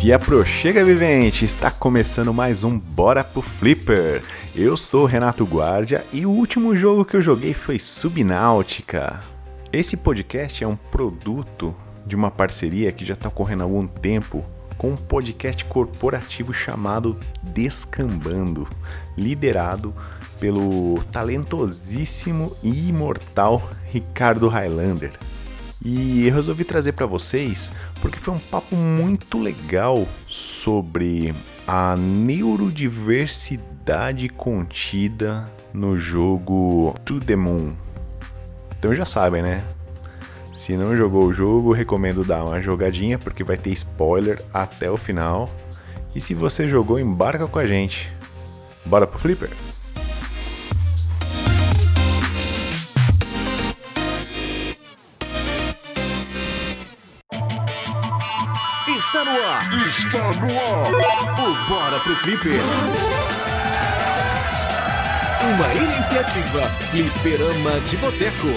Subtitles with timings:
[0.00, 1.44] Se aproxega, vivente!
[1.44, 4.22] Está começando mais um Bora pro Flipper.
[4.56, 9.20] Eu sou Renato Guardia e o último jogo que eu joguei foi Subnáutica.
[9.70, 11.76] Esse podcast é um produto
[12.06, 14.42] de uma parceria que já está ocorrendo há algum tempo
[14.78, 18.66] com um podcast corporativo chamado Descambando,
[19.18, 19.94] liderado
[20.40, 23.62] pelo talentosíssimo e imortal
[23.92, 25.12] Ricardo Highlander.
[25.82, 31.34] E eu resolvi trazer para vocês porque foi um papo muito legal sobre
[31.66, 37.70] a neurodiversidade contida no jogo To The Moon.
[38.78, 39.64] Então já sabem, né?
[40.52, 44.98] Se não jogou o jogo, recomendo dar uma jogadinha porque vai ter spoiler até o
[44.98, 45.48] final.
[46.14, 48.12] E se você jogou, embarca com a gente.
[48.84, 49.48] Bora pro Flipper?
[60.02, 60.90] Está no ar.
[61.38, 62.54] O Bora pro Flipper.
[65.42, 68.48] Uma iniciativa Flipperama de Boteco.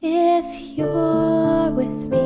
[0.00, 2.25] If you're with me,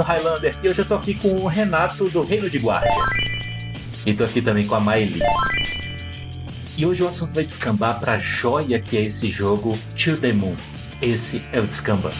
[0.00, 2.90] Ricardo Highlander e hoje eu tô aqui com o Renato do Reino de Guardia.
[4.04, 5.20] E tô aqui também com a Maeli.
[6.76, 10.56] E hoje o assunto vai descambar pra joia que é esse jogo To The Moon.
[11.02, 12.10] Esse é o Descamba.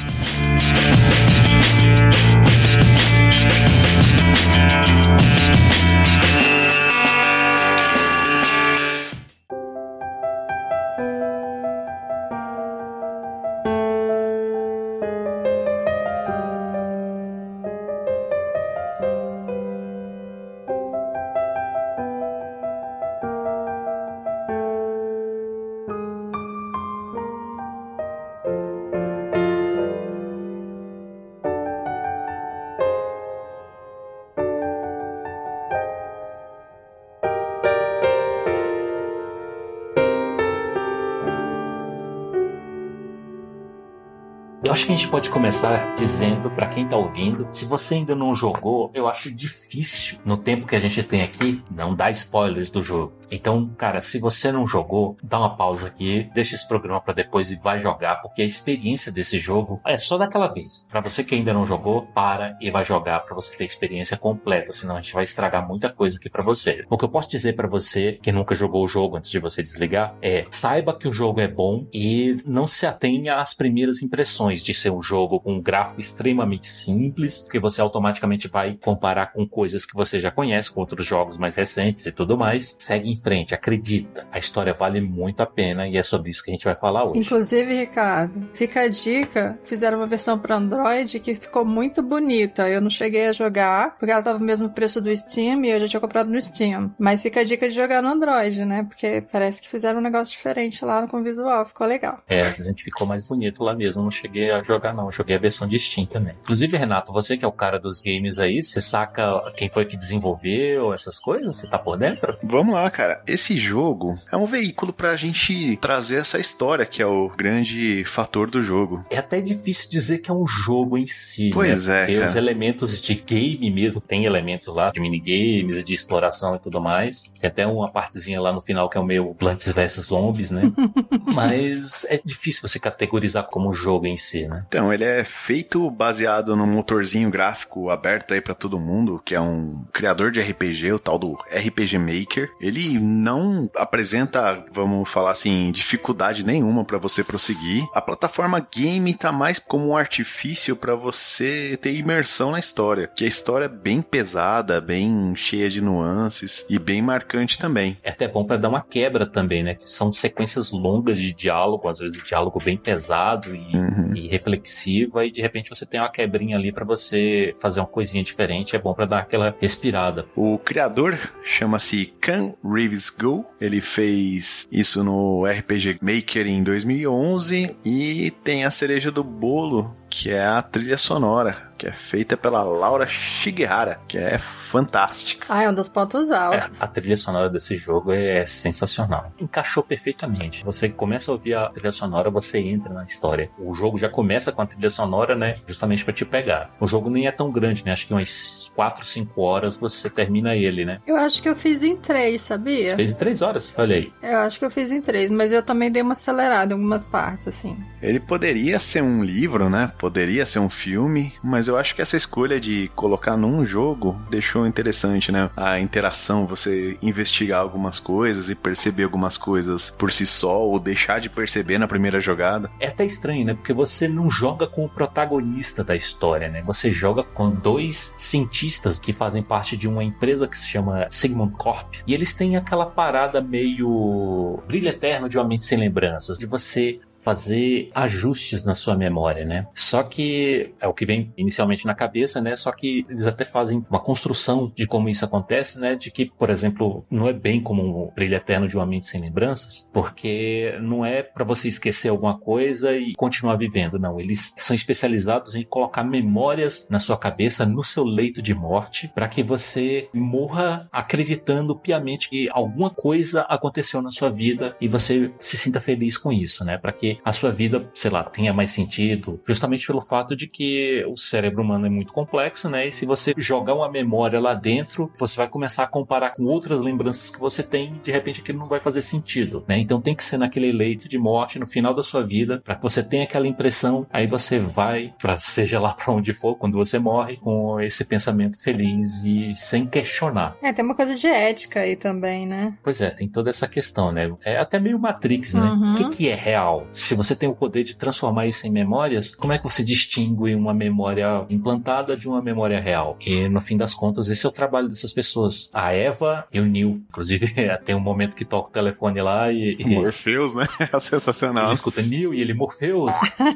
[44.71, 48.15] Eu acho que a gente pode começar dizendo pra quem tá ouvindo, se você ainda
[48.15, 52.71] não jogou, eu acho difícil no tempo que a gente tem aqui não dar spoilers
[52.71, 53.21] do jogo.
[53.33, 57.51] Então, cara, se você não jogou, dá uma pausa aqui, deixa esse programa pra depois
[57.51, 60.87] e vai jogar, porque a experiência desse jogo é só daquela vez.
[60.91, 64.17] Pra você que ainda não jogou, para e vai jogar pra você ter a experiência
[64.17, 66.85] completa, senão a gente vai estragar muita coisa aqui pra você.
[66.89, 69.63] O que eu posso dizer pra você que nunca jogou o jogo antes de você
[69.63, 74.60] desligar é: saiba que o jogo é bom e não se atenha às primeiras impressões
[74.63, 79.47] de ser um jogo com um gráfico extremamente simples, porque você automaticamente vai comparar com
[79.47, 82.77] coisas que você já conhece, com outros jogos mais recentes e tudo mais.
[82.79, 84.27] Segue em frente, acredita.
[84.31, 87.05] A história vale muito a pena e é sobre isso que a gente vai falar
[87.05, 87.21] hoje.
[87.21, 92.69] Inclusive, Ricardo, fica a dica: fizeram uma versão para Android que ficou muito bonita.
[92.69, 95.81] Eu não cheguei a jogar, porque ela tava no mesmo preço do Steam e eu
[95.81, 96.95] já tinha comprado no Steam.
[96.99, 98.85] Mas fica a dica de jogar no Android, né?
[98.85, 102.23] Porque parece que fizeram um negócio diferente lá com o visual, ficou legal.
[102.29, 104.03] É, a gente ficou mais bonito lá mesmo.
[104.03, 105.07] Não cheguei a jogar, não.
[105.07, 106.35] Eu joguei a versão de Steam também.
[106.43, 109.97] Inclusive, Renato, você que é o cara dos games aí, você saca quem foi que
[109.97, 111.57] desenvolveu essas coisas?
[111.57, 112.37] Você tá por dentro?
[112.43, 113.23] Vamos lá, cara.
[113.27, 118.51] Esse jogo é um veículo pra gente trazer essa história, que é o grande fator
[118.51, 119.05] do jogo.
[119.11, 122.03] É até difícil dizer que é um jogo em si, Pois né?
[122.03, 122.39] é, Porque os cara.
[122.39, 127.25] elementos de game mesmo, tem elementos lá de minigames, de exploração e tudo mais.
[127.41, 130.63] Tem até uma partezinha lá no final que é o meio Plants vs Zombies, né?
[131.35, 134.65] Mas é difícil você categorizar como um jogo em si, né?
[134.69, 139.41] Então, ele é feito baseado num motorzinho gráfico aberto aí pra todo mundo, que é
[139.41, 142.51] um criador de RPG, o tal do RPG Maker.
[142.61, 147.85] Ele não apresenta, vamos falar assim, dificuldade nenhuma pra você prosseguir.
[147.95, 153.25] A plataforma game tá mais como um artifício pra você ter imersão na história, que
[153.25, 157.97] a história é bem pesada, bem cheia de nuances e bem marcante também.
[158.03, 159.75] É até bom pra dar uma quebra também, né?
[159.75, 164.13] Que são sequências longas de diálogo, às vezes diálogo bem pesado e, Uhum.
[164.25, 168.23] E reflexiva e de repente você tem uma quebrinha ali pra você fazer uma coisinha
[168.23, 170.27] diferente, é bom pra dar aquela respirada.
[170.37, 173.45] O criador chama-se Can Reeves Go.
[173.61, 180.31] Ele fez isso no RPG Maker em 2011 e tem a cereja do bolo, que
[180.31, 185.47] é a trilha sonora, que é feita pela Laura Shigehara, que é fantástica.
[185.49, 186.83] Ah, é um dos pontos É, altos.
[186.83, 189.33] a trilha sonora desse jogo é sensacional.
[189.41, 190.63] Encaixou perfeitamente.
[190.63, 193.51] Você começa a ouvir a trilha sonora, você entra na história.
[193.59, 195.55] O jogo já começa com a trilha sonora, né?
[195.67, 196.71] Justamente pra te pegar.
[196.79, 197.93] O jogo nem é tão grande, né?
[197.93, 201.01] Acho que umas 4, 5 horas você termina ele, né?
[201.07, 202.95] Eu acho que eu fiz em três, sabia?
[202.95, 204.13] Fez em 3 horas, olha aí.
[204.23, 207.07] Eu acho que eu fiz em três, mas eu também dei uma acelerada em algumas
[207.07, 207.75] partes, assim.
[208.03, 209.91] Ele poderia ser um livro, né?
[209.99, 214.67] Poderia ser um filme, mas eu acho que essa escolha de colocar num jogo deixou
[214.67, 215.51] interessante, né?
[215.57, 221.21] A interação, você investigar algumas coisas e perceber algumas coisas por si só, ou deixar
[221.21, 222.71] de perceber na primeira jogada.
[222.79, 223.55] É até estranho, né?
[223.55, 226.63] Porque você não joga com o protagonista da história, né?
[226.63, 231.55] Você joga com dois cientistas que fazem parte de uma empresa que se chama Sigmund
[231.57, 231.95] Corp.
[232.07, 237.01] E eles têm aquela parada meio brilho eterno de uma mente sem lembranças, de você
[237.31, 239.69] fazer ajustes na sua memória, né?
[239.73, 242.57] Só que é o que vem inicialmente na cabeça, né?
[242.57, 245.95] Só que eles até fazem uma construção de como isso acontece, né?
[245.95, 249.21] De que, por exemplo, não é bem como um brilho eterno de uma mente sem
[249.21, 254.19] lembranças, porque não é para você esquecer alguma coisa e continuar vivendo, não.
[254.19, 259.29] Eles são especializados em colocar memórias na sua cabeça, no seu leito de morte, para
[259.29, 265.57] que você morra acreditando piamente que alguma coisa aconteceu na sua vida e você se
[265.57, 266.77] sinta feliz com isso, né?
[266.77, 271.05] Para que a sua vida, sei lá, tenha mais sentido, justamente pelo fato de que
[271.09, 272.89] o cérebro humano é muito complexo, né?
[272.89, 276.81] E se você jogar uma memória lá dentro, você vai começar a comparar com outras
[276.81, 279.79] lembranças que você tem e de repente aquilo não vai fazer sentido, né?
[279.79, 282.83] Então tem que ser naquele leito de morte no final da sua vida, para que
[282.83, 286.99] você tenha aquela impressão, aí você vai para seja lá para onde for quando você
[286.99, 290.57] morre com esse pensamento feliz e sem questionar.
[290.63, 292.77] É, tem uma coisa de ética aí também, né?
[292.83, 294.31] Pois é, tem toda essa questão, né?
[294.45, 295.63] É até meio Matrix, né?
[295.63, 295.93] Uhum.
[295.93, 296.87] O que, que é real?
[297.01, 300.55] Se você tem o poder de transformar isso em memórias, como é que você distingue
[300.55, 303.17] uma memória implantada de uma memória real?
[303.21, 305.71] E no fim das contas, esse é o trabalho dessas pessoas.
[305.73, 307.03] A Eva e o Neil.
[307.09, 307.53] Inclusive,
[307.85, 309.77] tem um momento que toca o telefone lá e.
[309.79, 309.85] e...
[309.87, 310.67] Morpheus, né?
[310.93, 311.65] É sensacional.
[311.65, 313.15] Ele escuta Neil e ele Morpheus.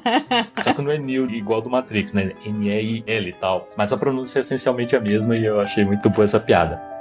[0.62, 2.32] Só que não é Neil igual do Matrix, né?
[2.44, 3.68] N-E-I-L e tal.
[3.76, 6.93] Mas a pronúncia é essencialmente a mesma e eu achei muito boa essa piada.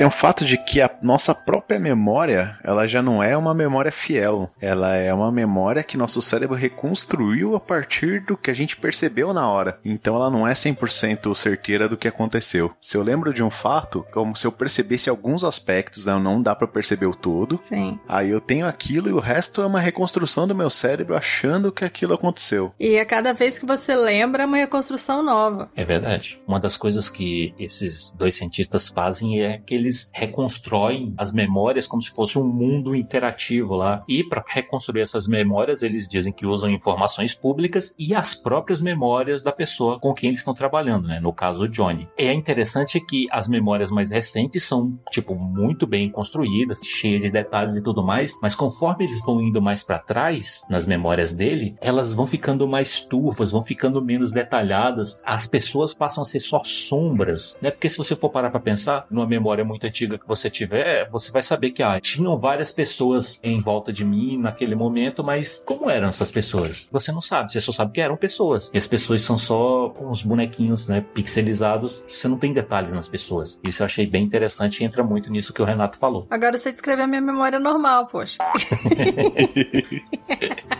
[0.00, 3.92] Tem o fato de que a nossa própria memória, ela já não é uma memória
[3.92, 4.48] fiel.
[4.58, 9.34] Ela é uma memória que nosso cérebro reconstruiu a partir do que a gente percebeu
[9.34, 9.78] na hora.
[9.84, 12.72] Então ela não é 100% certeira do que aconteceu.
[12.80, 16.56] Se eu lembro de um fato, como se eu percebesse alguns aspectos, né, não dá
[16.56, 17.58] para perceber o todo.
[17.60, 18.00] Sim.
[18.08, 21.84] Aí eu tenho aquilo e o resto é uma reconstrução do meu cérebro achando que
[21.84, 22.72] aquilo aconteceu.
[22.80, 25.70] E a cada vez que você lembra, é uma reconstrução nova.
[25.76, 26.40] É verdade.
[26.48, 32.02] Uma das coisas que esses dois cientistas fazem é que eles reconstroem as memórias como
[32.02, 34.04] se fosse um mundo interativo lá.
[34.08, 39.42] E para reconstruir essas memórias, eles dizem que usam informações públicas e as próprias memórias
[39.42, 41.20] da pessoa com quem eles estão trabalhando, né?
[41.20, 42.08] No caso, o Johnny.
[42.16, 47.76] É interessante que as memórias mais recentes são, tipo, muito bem construídas, cheias de detalhes
[47.76, 52.14] e tudo mais, mas conforme eles vão indo mais para trás nas memórias dele, elas
[52.14, 55.20] vão ficando mais turvas, vão ficando menos detalhadas.
[55.24, 57.70] As pessoas passam a ser só sombras, né?
[57.70, 61.30] Porque se você for parar para pensar, numa memória muito antiga que você tiver, você
[61.30, 65.90] vai saber que ah, tinham várias pessoas em volta de mim naquele momento, mas como
[65.90, 66.88] eram essas pessoas?
[66.90, 68.70] Você não sabe, você só sabe que eram pessoas.
[68.72, 73.58] E as pessoas são só uns bonequinhos, né, pixelizados, você não tem detalhes nas pessoas.
[73.62, 76.26] Isso eu achei bem interessante e entra muito nisso que o Renato falou.
[76.30, 78.38] Agora você descreveu a minha memória normal, poxa.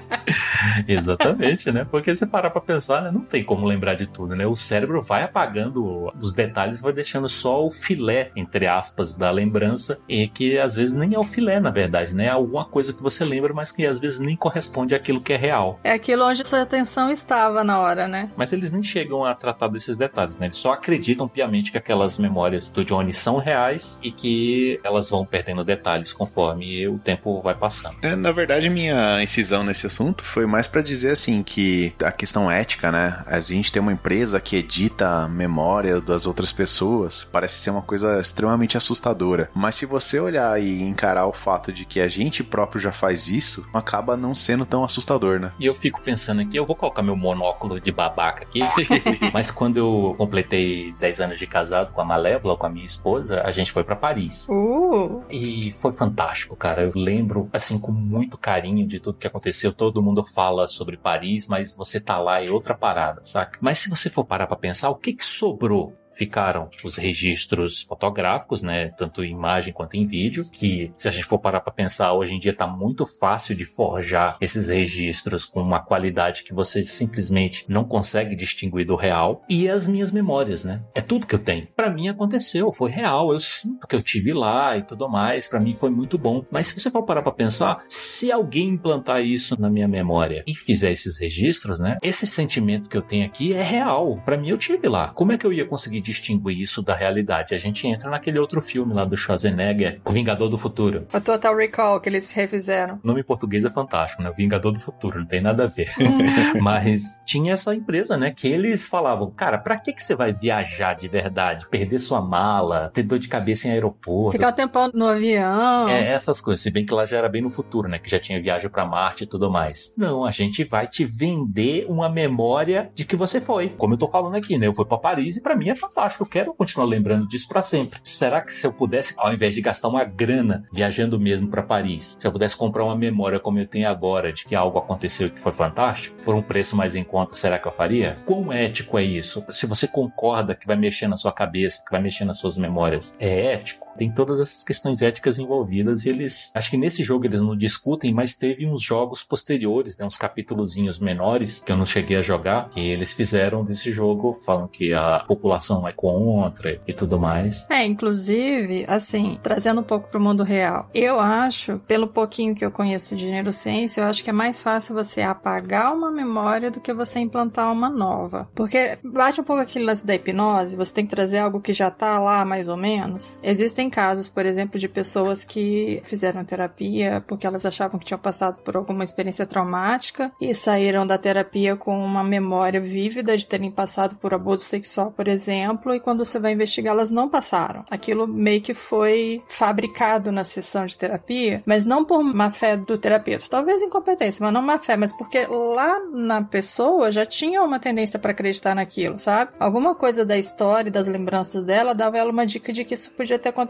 [0.89, 1.87] Exatamente, né?
[1.89, 3.11] Porque você parar pra pensar, né?
[3.11, 4.47] Não tem como lembrar de tudo, né?
[4.47, 9.99] O cérebro vai apagando os detalhes, vai deixando só o filé, entre aspas, da lembrança,
[10.09, 12.27] e que às vezes nem é o filé, na verdade, né?
[12.27, 15.37] É alguma coisa que você lembra, mas que às vezes nem corresponde àquilo que é
[15.37, 15.81] real.
[15.83, 18.31] É aquilo onde sua atenção estava na hora, né?
[18.37, 20.47] Mas eles nem chegam a tratar desses detalhes, né?
[20.47, 25.25] Eles só acreditam piamente que aquelas memórias do Johnny são reais e que elas vão
[25.25, 27.97] perdendo detalhes conforme o tempo vai passando.
[28.03, 32.51] É, na verdade, minha incisão nesse assunto foi mais pra dizer assim que a questão
[32.51, 33.23] ética, né?
[33.27, 37.83] A gente tem uma empresa que edita a memória das outras pessoas, parece ser uma
[37.83, 39.51] coisa extremamente assustadora.
[39.55, 43.29] Mas se você olhar e encarar o fato de que a gente próprio já faz
[43.29, 45.53] isso, acaba não sendo tão assustador, né?
[45.59, 48.61] E eu fico pensando aqui, eu vou colocar meu monóculo de babaca aqui.
[49.33, 53.43] Mas quando eu completei 10 anos de casado com a Malévola, com a minha esposa,
[53.43, 54.47] a gente foi pra Paris.
[54.49, 55.23] Uh!
[55.31, 56.83] E foi fantástico, cara.
[56.83, 59.73] Eu lembro, assim, com muito carinho de tudo que aconteceu.
[59.73, 63.59] Todo mundo fala sobre Paris, mas você tá lá é outra parada, saca?
[63.61, 68.63] Mas se você for parar pra pensar, o que que sobrou ficaram os registros fotográficos,
[68.63, 72.13] né, tanto em imagem quanto em vídeo, que se a gente for parar para pensar,
[72.13, 76.83] hoje em dia tá muito fácil de forjar esses registros com uma qualidade que você
[76.85, 80.83] simplesmente não consegue distinguir do real, e as minhas memórias, né?
[80.95, 81.67] É tudo que eu tenho.
[81.75, 85.61] Para mim aconteceu, foi real, eu sinto que eu tive lá e tudo mais, para
[85.61, 86.45] mim foi muito bom.
[86.51, 90.55] Mas se você for parar para pensar, se alguém implantar isso na minha memória e
[90.55, 91.99] fizer esses registros, né?
[92.03, 94.21] Esse sentimento que eu tenho aqui é real.
[94.25, 95.09] Para mim eu tive lá.
[95.09, 97.55] Como é que eu ia conseguir distinguir isso da realidade.
[97.55, 101.07] A gente entra naquele outro filme lá do Schwarzenegger, O Vingador do Futuro.
[101.13, 103.01] O Total Recall que eles refizeram.
[103.03, 104.31] O nome em português é fantástico, né?
[104.31, 105.91] O Vingador do Futuro, não tem nada a ver.
[106.61, 108.31] Mas tinha essa empresa, né?
[108.31, 111.67] Que eles falavam, cara, pra que, que você vai viajar de verdade?
[111.69, 114.33] Perder sua mala, ter dor de cabeça em aeroporto.
[114.33, 115.89] Ficar um tempão no avião.
[115.89, 116.63] É, essas coisas.
[116.63, 117.99] Se bem que lá já era bem no futuro, né?
[117.99, 119.95] Que já tinha viagem pra Marte e tudo mais.
[119.97, 123.69] Não, a gente vai te vender uma memória de que você foi.
[123.71, 124.67] Como eu tô falando aqui, né?
[124.67, 126.25] Eu fui pra Paris e pra mim é fantástico.
[126.25, 128.01] Eu quero continuar lembrando disso pra sempre.
[128.03, 132.17] Será que se eu pudesse, ao invés de gastar uma grana viajando mesmo pra Paris,
[132.19, 135.31] se eu pudesse comprar uma memória como eu tenho agora de que algo aconteceu e
[135.31, 138.19] que foi fantástico, por um preço mais em conta, será que eu faria?
[138.25, 139.45] Quão ético é isso?
[139.51, 143.15] Se você concorda que vai mexer na sua cabeça, que vai mexer nas suas memórias,
[143.19, 143.90] é ético?
[143.97, 148.13] Tem todas essas questões éticas envolvidas e eles, acho que nesse jogo eles não discutem,
[148.13, 152.71] mas teve uns jogos posteriores, né, uns capítulozinhos menores que eu não cheguei a jogar,
[152.71, 157.67] que eles fizeram desse jogo, falam que a população é contra e tudo mais.
[157.69, 160.89] É, inclusive, assim, trazendo um pouco pro mundo real.
[160.95, 164.95] Eu acho, pelo pouquinho que eu conheço de neurociência, eu acho que é mais fácil
[164.95, 168.49] você apagar uma memória do que você implantar uma nova.
[168.55, 171.91] Porque bate um pouco aquele lance da hipnose, você tem que trazer algo que já
[171.91, 173.37] tá lá mais ou menos.
[173.43, 178.59] Existem casos, por exemplo, de pessoas que fizeram terapia porque elas achavam que tinham passado
[178.63, 184.17] por alguma experiência traumática e saíram da terapia com uma memória vívida de terem passado
[184.17, 187.85] por abuso sexual, por exemplo, e quando você vai investigar, elas não passaram.
[187.91, 192.99] Aquilo meio que foi fabricado na sessão de terapia, mas não por má fé do
[192.99, 197.79] terapeuta, talvez incompetência, mas não má fé, mas porque lá na pessoa já tinha uma
[197.79, 199.53] tendência para acreditar naquilo, sabe?
[199.59, 203.11] Alguma coisa da história e das lembranças dela dava ela uma dica de que isso
[203.13, 203.70] podia ter acontecido.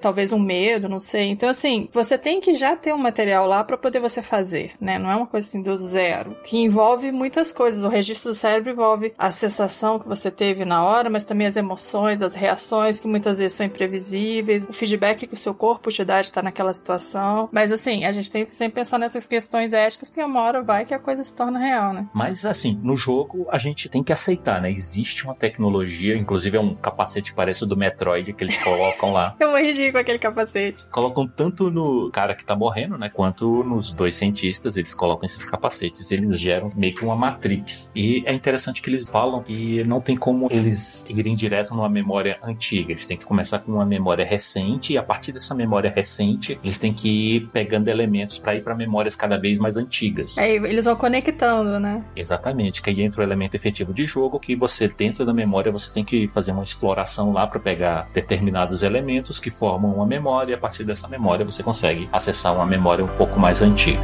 [0.00, 1.28] Talvez um medo, não sei.
[1.30, 4.98] Então, assim, você tem que já ter um material lá para poder você fazer, né?
[4.98, 7.84] Não é uma coisa assim do zero, que envolve muitas coisas.
[7.84, 11.56] O registro do cérebro envolve a sensação que você teve na hora, mas também as
[11.56, 16.04] emoções, as reações que muitas vezes são imprevisíveis, o feedback que o seu corpo te
[16.04, 17.48] dá de estar naquela situação.
[17.52, 20.84] Mas assim, a gente tem que sempre pensar nessas questões éticas, porque uma hora vai
[20.84, 22.08] que a coisa se torna real, né?
[22.14, 24.70] Mas assim, no jogo a gente tem que aceitar, né?
[24.70, 29.12] Existe uma tecnologia, inclusive é um capacete que parece o do Metroid que eles colocam
[29.12, 29.29] lá.
[29.40, 30.86] Eu morri de rir com aquele capacete.
[30.90, 33.08] Colocam tanto no cara que tá morrendo, né?
[33.08, 36.10] Quanto nos dois cientistas, eles colocam esses capacetes.
[36.10, 37.90] Eles geram meio que uma matrix.
[37.94, 42.38] E é interessante que eles falam que não tem como eles irem direto numa memória
[42.42, 42.92] antiga.
[42.92, 46.78] Eles têm que começar com uma memória recente e a partir dessa memória recente, eles
[46.78, 50.38] têm que ir pegando elementos para ir para memórias cada vez mais antigas.
[50.38, 52.04] Aí eles vão conectando, né?
[52.14, 55.90] Exatamente, que aí entra o elemento efetivo de jogo que você dentro da memória você
[55.92, 60.54] tem que fazer uma exploração lá para pegar determinados elementos que formam uma memória e
[60.54, 64.00] a partir dessa memória você consegue acessar uma memória um pouco mais antiga.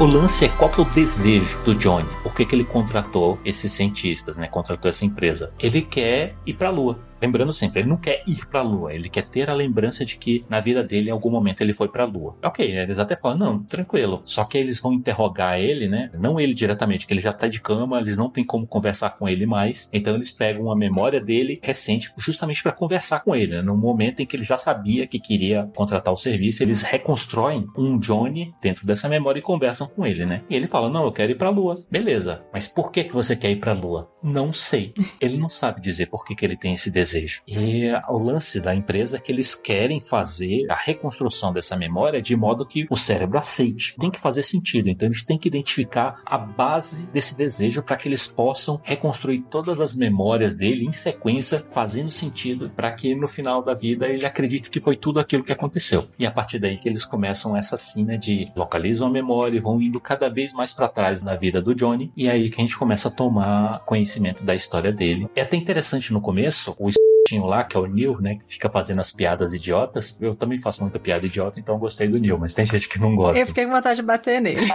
[0.00, 2.08] O lance é qual que é o desejo do Johnny?
[2.22, 4.48] Por que, que ele contratou esses cientistas, né?
[4.48, 5.52] Contratou essa empresa?
[5.58, 6.98] Ele quer ir para a Lua.
[7.24, 10.18] Lembrando sempre, ele não quer ir para a Lua, ele quer ter a lembrança de
[10.18, 12.36] que na vida dele, em algum momento, ele foi para a Lua.
[12.44, 14.20] Ok, eles até falam, não, tranquilo.
[14.26, 16.10] Só que eles vão interrogar ele, né?
[16.18, 19.26] Não ele diretamente, que ele já tá de cama, eles não tem como conversar com
[19.26, 19.88] ele mais.
[19.90, 23.62] Então eles pegam uma memória dele recente, justamente para conversar com ele, né?
[23.62, 27.98] No momento em que ele já sabia que queria contratar o serviço, eles reconstroem um
[27.98, 30.42] Johnny dentro dessa memória e conversam com ele, né?
[30.50, 31.82] E ele fala, não, eu quero ir para a Lua.
[31.90, 34.10] Beleza, mas por que que você quer ir para a Lua?
[34.22, 34.92] Não sei.
[35.18, 37.42] Ele não sabe dizer por que que ele tem esse desejo desejo.
[37.46, 42.36] E o lance da empresa é que eles querem fazer a reconstrução dessa memória de
[42.36, 43.94] modo que o cérebro aceite.
[43.98, 44.88] Tem que fazer sentido.
[44.88, 49.80] Então eles têm que identificar a base desse desejo para que eles possam reconstruir todas
[49.80, 54.70] as memórias dele em sequência, fazendo sentido para que no final da vida ele acredite
[54.70, 56.06] que foi tudo aquilo que aconteceu.
[56.18, 59.80] E a partir daí que eles começam essa cena de localizam a memória e vão
[59.80, 62.12] indo cada vez mais para trás na vida do Johnny.
[62.16, 65.28] E aí que a gente começa a tomar conhecimento da história dele.
[65.34, 66.90] É até interessante no começo, o
[67.32, 70.16] lá, que é o Neil, né, que fica fazendo as piadas idiotas.
[70.20, 73.00] Eu também faço muita piada idiota, então eu gostei do Neil, mas tem gente que
[73.00, 73.38] não gosta.
[73.38, 74.60] Eu fiquei com vontade de bater nele.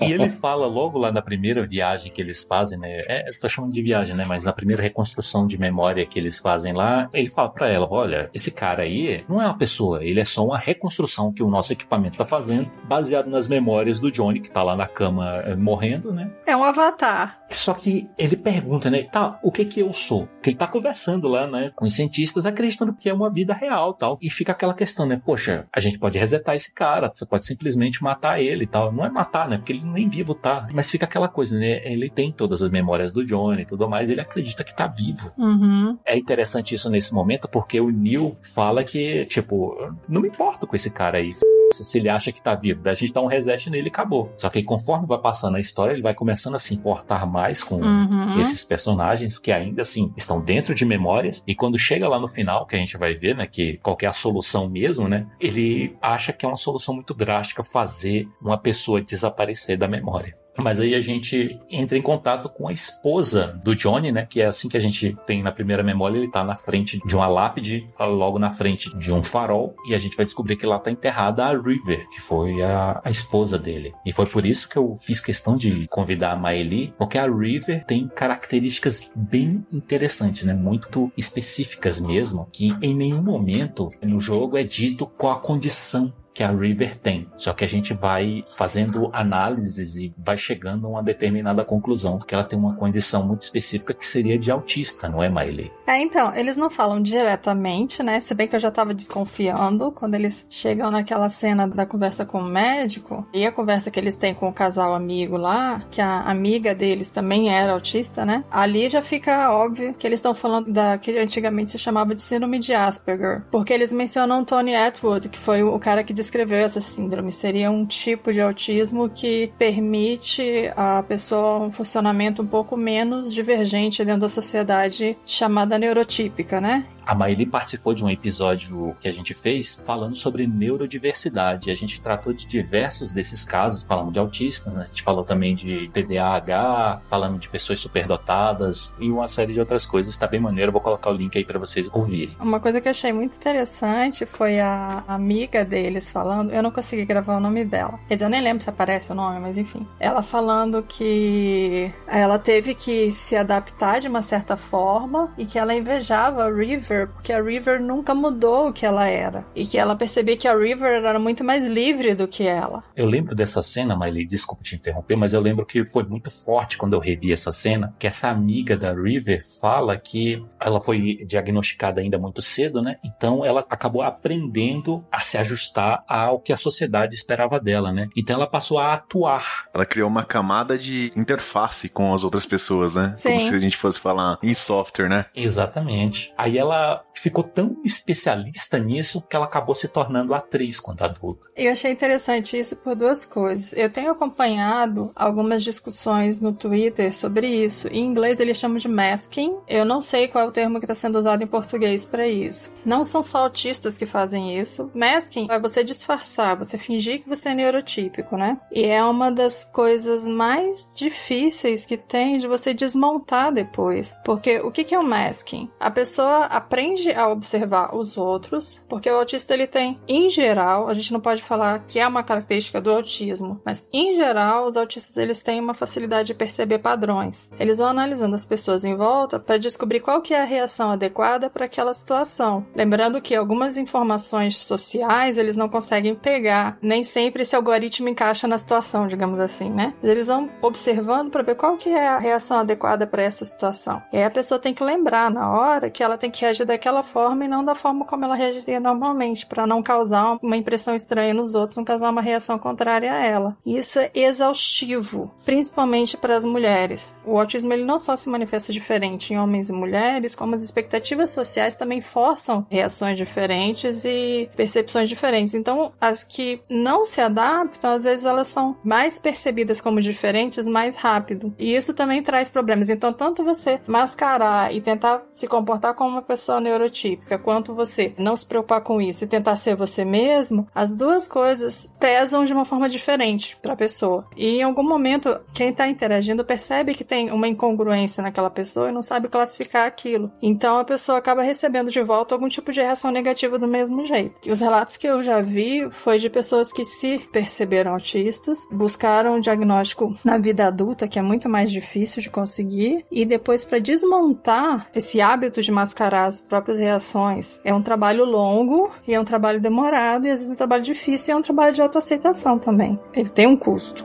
[0.00, 3.00] E ele fala logo lá na primeira viagem que eles fazem, né?
[3.08, 4.24] É, eu tô chamando de viagem, né?
[4.24, 8.30] Mas na primeira reconstrução de memória que eles fazem lá, ele fala pra ela: olha,
[8.32, 11.72] esse cara aí não é uma pessoa, ele é só uma reconstrução que o nosso
[11.72, 16.12] equipamento tá fazendo, baseado nas memórias do Johnny, que tá lá na cama eh, morrendo,
[16.12, 16.30] né?
[16.46, 17.40] É um avatar.
[17.50, 19.04] Só que ele pergunta, né?
[19.04, 20.28] Tá, o que que eu sou?
[20.42, 20.93] Que ele tá conversando
[21.28, 21.70] lá, né?
[21.74, 24.18] Com os cientistas, acreditando que é uma vida real tal.
[24.20, 25.20] E fica aquela questão, né?
[25.24, 28.92] Poxa, a gente pode resetar esse cara, você pode simplesmente matar ele e tal.
[28.92, 29.56] Não é matar, né?
[29.58, 30.68] Porque ele nem vivo tá.
[30.72, 31.80] Mas fica aquela coisa, né?
[31.84, 35.32] Ele tem todas as memórias do Johnny e tudo mais, ele acredita que tá vivo.
[35.38, 35.98] Uhum.
[36.04, 39.76] É interessante isso nesse momento, porque o Neil fala que, tipo,
[40.08, 41.32] não me importo com esse cara aí.
[41.72, 44.32] Se ele acha que tá vivo, daí a gente dá um reset nele e acabou.
[44.38, 47.64] Só que aí, conforme vai passando a história, ele vai começando a se importar mais
[47.64, 48.40] com Uhum.
[48.40, 51.42] esses personagens que ainda assim estão dentro de memórias.
[51.46, 54.06] E quando chega lá no final, que a gente vai ver, né, que qual que
[54.06, 55.26] é a solução mesmo, né?
[55.40, 60.36] Ele acha que é uma solução muito drástica fazer uma pessoa desaparecer da memória.
[60.58, 64.26] Mas aí a gente entra em contato com a esposa do Johnny, né?
[64.28, 67.16] Que é assim que a gente tem na primeira memória, ele tá na frente de
[67.16, 70.78] uma lápide, logo na frente de um farol, e a gente vai descobrir que lá
[70.78, 73.92] tá enterrada a River, que foi a, a esposa dele.
[74.06, 77.84] E foi por isso que eu fiz questão de convidar a Maeli, porque a River
[77.84, 80.54] tem características bem interessantes, né?
[80.54, 86.42] Muito específicas mesmo, que em nenhum momento no jogo é dito qual a condição que
[86.42, 87.28] a River tem.
[87.36, 92.34] Só que a gente vai fazendo análises e vai chegando a uma determinada conclusão, que
[92.34, 95.70] ela tem uma condição muito específica que seria de autista, não é, Miley?
[95.86, 98.18] É, então, eles não falam diretamente, né?
[98.18, 102.40] Se bem que eu já tava desconfiando quando eles chegam naquela cena da conversa com
[102.40, 106.22] o médico e a conversa que eles têm com o casal amigo lá, que a
[106.22, 108.44] amiga deles também era autista, né?
[108.50, 112.58] Ali já fica óbvio que eles estão falando da que antigamente se chamava de síndrome
[112.58, 117.30] de Asperger, porque eles mencionam Tony Atwood, que foi o cara que descreveu essa síndrome.
[117.30, 124.04] Seria um tipo de autismo que permite a pessoa um funcionamento um pouco menos divergente
[124.04, 126.86] dentro da sociedade chamada neurotípica, né?
[127.06, 131.70] A Maeli participou de um episódio que a gente fez falando sobre neurodiversidade.
[131.70, 134.82] A gente tratou de diversos desses casos, falamos de autistas, né?
[134.84, 139.86] a gente falou também de TDAH, falamos de pessoas superdotadas e uma série de outras
[139.86, 140.16] coisas.
[140.16, 142.34] Tá bem maneiro, vou colocar o link aí para vocês ouvirem.
[142.40, 147.04] Uma coisa que eu achei muito interessante foi a amiga deles falando, eu não consegui
[147.04, 147.98] gravar o nome dela.
[148.08, 149.86] Quer dizer, eu nem lembro se aparece o nome, mas enfim.
[150.00, 155.74] Ela falando que ela teve que se adaptar de uma certa forma e que ela
[155.74, 159.44] invejava a River porque a River nunca mudou o que ela era.
[159.54, 162.82] E que ela percebia que a River era muito mais livre do que ela.
[162.96, 166.76] Eu lembro dessa cena, Miley, desculpa te interromper, mas eu lembro que foi muito forte
[166.76, 172.00] quando eu revi essa cena, que essa amiga da River fala que ela foi diagnosticada
[172.00, 172.96] ainda muito cedo, né?
[173.04, 178.08] Então ela acabou aprendendo a se ajustar ao que a sociedade esperava dela, né?
[178.16, 179.68] Então ela passou a atuar.
[179.74, 183.12] Ela criou uma camada de interface com as outras pessoas, né?
[183.14, 183.30] Sim.
[183.30, 185.26] Como se a gente fosse falar em software, né?
[185.34, 186.32] Exatamente.
[186.36, 186.83] Aí ela
[187.24, 191.48] ficou tão especialista nisso que ela acabou se tornando atriz quando adulta.
[191.56, 193.72] Eu achei interessante isso por duas coisas.
[193.72, 197.88] Eu tenho acompanhado algumas discussões no Twitter sobre isso.
[197.88, 199.56] Em inglês eles chamam de masking.
[199.66, 202.70] Eu não sei qual é o termo que está sendo usado em português para isso.
[202.84, 204.90] Não são só autistas que fazem isso.
[204.94, 208.58] Masking é você disfarçar, você fingir que você é neurotípico, né?
[208.70, 214.14] E é uma das coisas mais difíceis que tem de você desmontar depois.
[214.24, 215.70] Porque o que é o masking?
[215.80, 216.73] A pessoa aprende
[217.16, 221.40] a observar os outros, porque o autista ele tem, em geral, a gente não pode
[221.42, 225.72] falar que é uma característica do autismo, mas em geral os autistas eles têm uma
[225.72, 227.48] facilidade de perceber padrões.
[227.60, 231.48] Eles vão analisando as pessoas em volta para descobrir qual que é a reação adequada
[231.48, 232.66] para aquela situação.
[232.74, 238.58] Lembrando que algumas informações sociais eles não conseguem pegar, nem sempre esse algoritmo encaixa na
[238.58, 239.94] situação, digamos assim, né?
[240.02, 244.02] Eles vão observando para ver qual que é a reação adequada para essa situação.
[244.12, 246.66] E aí a pessoa tem que lembrar na hora que ela tem que reagir agir
[246.66, 250.94] daquela forma e não da forma como ela reagiria normalmente, para não causar uma impressão
[250.94, 253.56] estranha nos outros, não causar uma reação contrária a ela.
[253.64, 257.16] Isso é exaustivo, principalmente para as mulheres.
[257.24, 261.30] O autismo ele não só se manifesta diferente em homens e mulheres, como as expectativas
[261.30, 265.54] sociais também forçam reações diferentes e percepções diferentes.
[265.54, 270.96] Então, as que não se adaptam, às vezes elas são mais percebidas como diferentes mais
[270.96, 271.54] rápido.
[271.58, 272.88] E isso também traz problemas.
[272.88, 278.36] Então, tanto você mascarar e tentar se comportar como uma pessoa neurotípica, quanto você não
[278.36, 282.64] se preocupar com isso e tentar ser você mesmo, as duas coisas pesam de uma
[282.64, 284.26] forma diferente para a pessoa.
[284.36, 288.92] E em algum momento, quem está interagindo percebe que tem uma incongruência naquela pessoa e
[288.92, 290.32] não sabe classificar aquilo.
[290.42, 294.40] Então a pessoa acaba recebendo de volta algum tipo de reação negativa do mesmo jeito.
[294.44, 299.34] E os relatos que eu já vi foi de pessoas que se perceberam autistas, buscaram
[299.34, 303.78] um diagnóstico na vida adulta, que é muito mais difícil de conseguir, e depois para
[303.78, 309.24] desmontar esse hábito de mascarar as próprias reações é um trabalho longo e é um
[309.24, 312.98] trabalho demorado e às vezes um trabalho difícil e é um trabalho de autoaceitação também.
[313.14, 314.04] Ele tem um custo.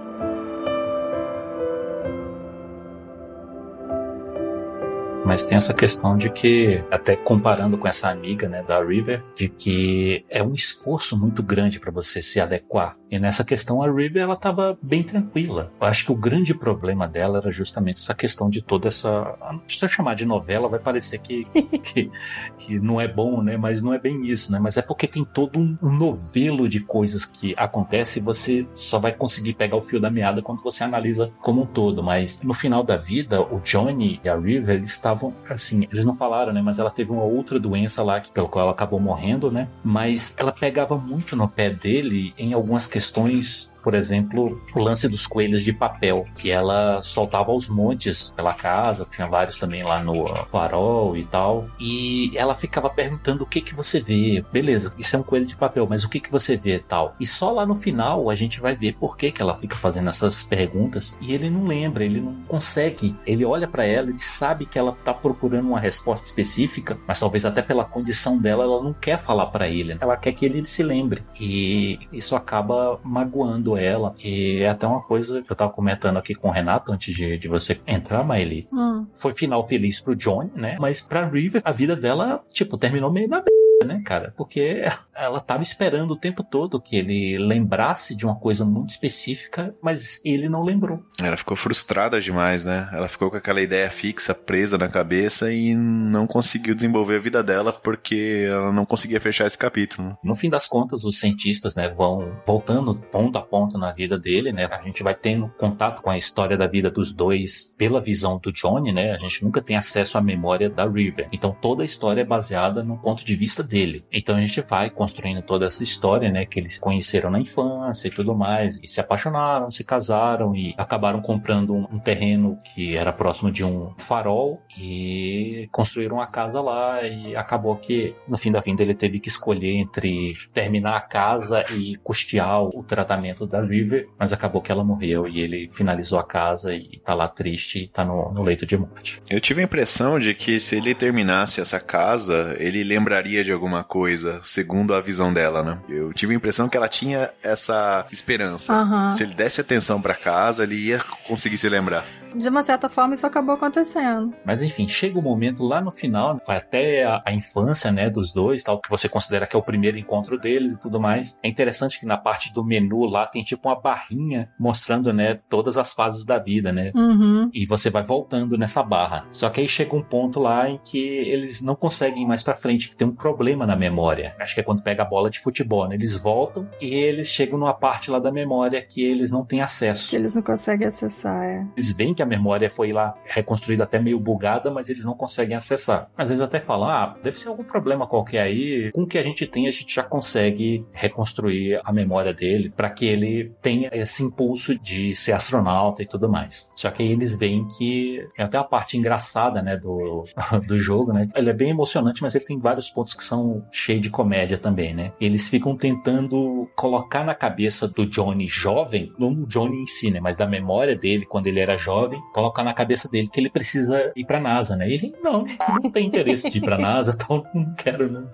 [5.30, 9.48] Mas tem essa questão de que, até comparando com essa amiga, né, da River, de
[9.48, 12.98] que é um esforço muito grande para você se adequar.
[13.12, 15.72] E nessa questão, a River, ela tava bem tranquila.
[15.82, 19.36] Eu acho que o grande problema dela era justamente essa questão de toda essa.
[19.68, 21.46] Se eu chamar de novela, vai parecer que,
[21.82, 22.12] que,
[22.58, 23.58] que, não é bom, né?
[23.58, 24.60] Mas não é bem isso, né?
[24.60, 29.00] Mas é porque tem todo um, um novelo de coisas que acontece e você só
[29.00, 32.04] vai conseguir pegar o fio da meada quando você analisa como um todo.
[32.04, 35.19] Mas no final da vida, o Johnny e a River, eles estavam
[35.50, 36.62] assim, eles não falaram, né?
[36.62, 39.68] Mas ela teve uma outra doença lá, que, pelo qual ela acabou morrendo, né?
[39.84, 45.26] Mas ela pegava muito no pé dele em algumas questões por exemplo, o lance dos
[45.26, 50.26] coelhos de papel, que ela soltava aos montes pela casa, tinha vários também lá no
[50.52, 54.44] farol e tal, e ela ficava perguntando o que que você vê.
[54.52, 57.16] Beleza, isso é um coelho de papel, mas o que que você vê tal?
[57.20, 60.10] E só lá no final a gente vai ver por que que ela fica fazendo
[60.10, 63.16] essas perguntas e ele não lembra, ele não consegue.
[63.26, 67.46] Ele olha para ela, ele sabe que ela tá procurando uma resposta específica, mas talvez
[67.46, 69.98] até pela condição dela ela não quer falar para ele.
[70.00, 71.24] Ela quer que ele se lembre.
[71.40, 74.16] E isso acaba magoando ela.
[74.24, 77.38] E é até uma coisa que eu tava comentando aqui com o Renato antes de,
[77.38, 78.68] de você entrar, Miley.
[78.72, 79.06] Hum.
[79.16, 80.78] Foi final feliz pro Johnny, né?
[80.80, 83.42] Mas pra River, a vida dela, tipo, terminou meio na
[83.86, 84.34] né, cara?
[84.38, 84.84] Porque
[85.16, 90.22] ela tava esperando o tempo todo que ele lembrasse de uma coisa muito específica, mas
[90.24, 91.04] ele não lembrou.
[91.22, 92.90] Ela ficou frustrada demais, né?
[92.94, 97.44] Ela ficou com aquela ideia fixa, presa na cabeça e não conseguiu desenvolver a vida
[97.44, 100.18] dela porque ela não conseguia fechar esse capítulo.
[100.24, 104.52] No fim das contas, os cientistas, né, vão voltando ponto a ponto na vida dele,
[104.52, 104.66] né?
[104.72, 108.52] A gente vai tendo contato com a história da vida dos dois pela visão do
[108.52, 109.12] Johnny, né?
[109.12, 111.28] A gente nunca tem acesso à memória da River.
[111.32, 114.04] Então toda a história é baseada no ponto de vista dele.
[114.12, 116.46] Então a gente vai construindo toda essa história, né?
[116.46, 121.22] Que eles conheceram na infância e tudo mais, e se apaixonaram, se casaram e acabaram
[121.22, 127.04] comprando um, um terreno que era próximo de um farol e construíram uma casa lá
[127.04, 131.64] e acabou que no fim da vida ele teve que escolher entre terminar a casa
[131.72, 136.24] e custear o tratamento da River, mas acabou que ela morreu e ele finalizou a
[136.24, 139.22] casa e tá lá triste e tá no, no leito de morte.
[139.30, 143.84] Eu tive a impressão de que se ele terminasse essa casa, ele lembraria de alguma
[143.84, 145.80] coisa, segundo a visão dela, né?
[145.90, 148.74] Eu tive a impressão que ela tinha essa esperança.
[148.74, 149.12] Aham.
[149.12, 152.06] Se ele desse atenção pra casa, ele ia conseguir se lembrar.
[152.36, 154.34] De uma certa forma, isso acabou acontecendo.
[154.46, 158.32] Mas enfim, chega o momento lá no final, vai até a, a infância, né, dos
[158.34, 161.38] dois, tal, que você considera que é o primeiro encontro deles e tudo mais.
[161.44, 165.78] É interessante que na parte do menu lá tem tipo uma barrinha mostrando, né, todas
[165.78, 166.92] as fases da vida, né?
[166.96, 167.50] Uhum.
[167.54, 169.26] E você vai voltando nessa barra.
[169.32, 172.54] Só que aí chega um ponto lá em que eles não conseguem ir mais pra
[172.54, 174.36] frente, que tem um problema na memória.
[174.40, 175.96] Acho que é quando pega a bola de futebol, né?
[175.96, 180.10] Eles voltam e eles chegam numa parte lá da memória que eles não têm acesso.
[180.10, 181.66] Que eles não conseguem acessar, é.
[181.76, 185.56] Eles veem que a memória foi lá reconstruída até meio bugada, mas eles não conseguem
[185.56, 186.10] acessar.
[186.18, 188.92] Às vezes até falam, ah, deve ser algum problema qualquer aí.
[188.92, 192.90] Com o que a gente tem, a gente já consegue reconstruir a memória dele para
[192.90, 196.70] que ele tenha esse impulso de ser astronauta e tudo mais.
[196.76, 200.26] Só que aí eles veem que é até a parte engraçada, né, do,
[200.68, 201.30] do jogo, né?
[201.34, 204.94] Ele é bem emocionante, mas ele tem vários pontos que são cheios de comédia também,
[204.94, 205.14] né?
[205.22, 210.20] Eles ficam tentando colocar na cabeça do Johnny jovem, não do Johnny em si, né,
[210.20, 214.12] mas da memória dele quando ele era jovem, colocar na cabeça dele que ele precisa
[214.16, 214.90] ir pra NASA, né?
[214.90, 215.46] E ele, não,
[215.82, 218.30] não tem interesse de ir pra NASA, então não quero, não,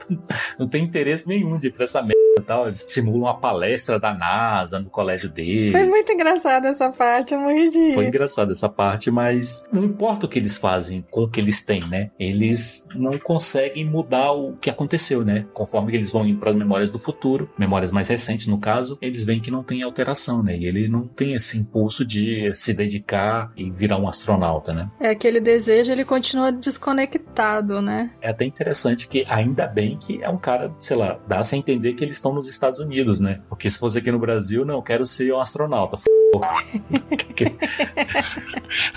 [0.59, 2.14] não tem interesse nenhum de ir pra essa merda
[2.45, 2.67] tal.
[2.67, 5.71] Eles simulam uma palestra da NASA no colégio dele.
[5.71, 7.93] Foi muito engraçada essa parte, eu morri de.
[7.93, 11.61] Foi engraçado essa parte, mas não importa o que eles fazem com o que eles
[11.61, 12.11] têm, né?
[12.19, 15.45] Eles não conseguem mudar o que aconteceu, né?
[15.53, 19.25] Conforme eles vão indo para as memórias do futuro, memórias mais recentes no caso, eles
[19.25, 20.57] veem que não tem alteração, né?
[20.57, 24.89] E ele não tem esse impulso de se dedicar e virar um astronauta, né?
[24.99, 28.11] É aquele desejo, ele continua desconectado, né?
[28.21, 31.93] É até interessante que ainda bem que é um cara, sei lá, dá-se a entender
[31.93, 33.41] que eles estão nos Estados Unidos, né?
[33.49, 35.97] Porque se fosse aqui no Brasil, não, quero ser um astronauta.
[36.35, 37.55] F***.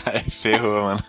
[0.04, 1.04] Aí ferrou, mano.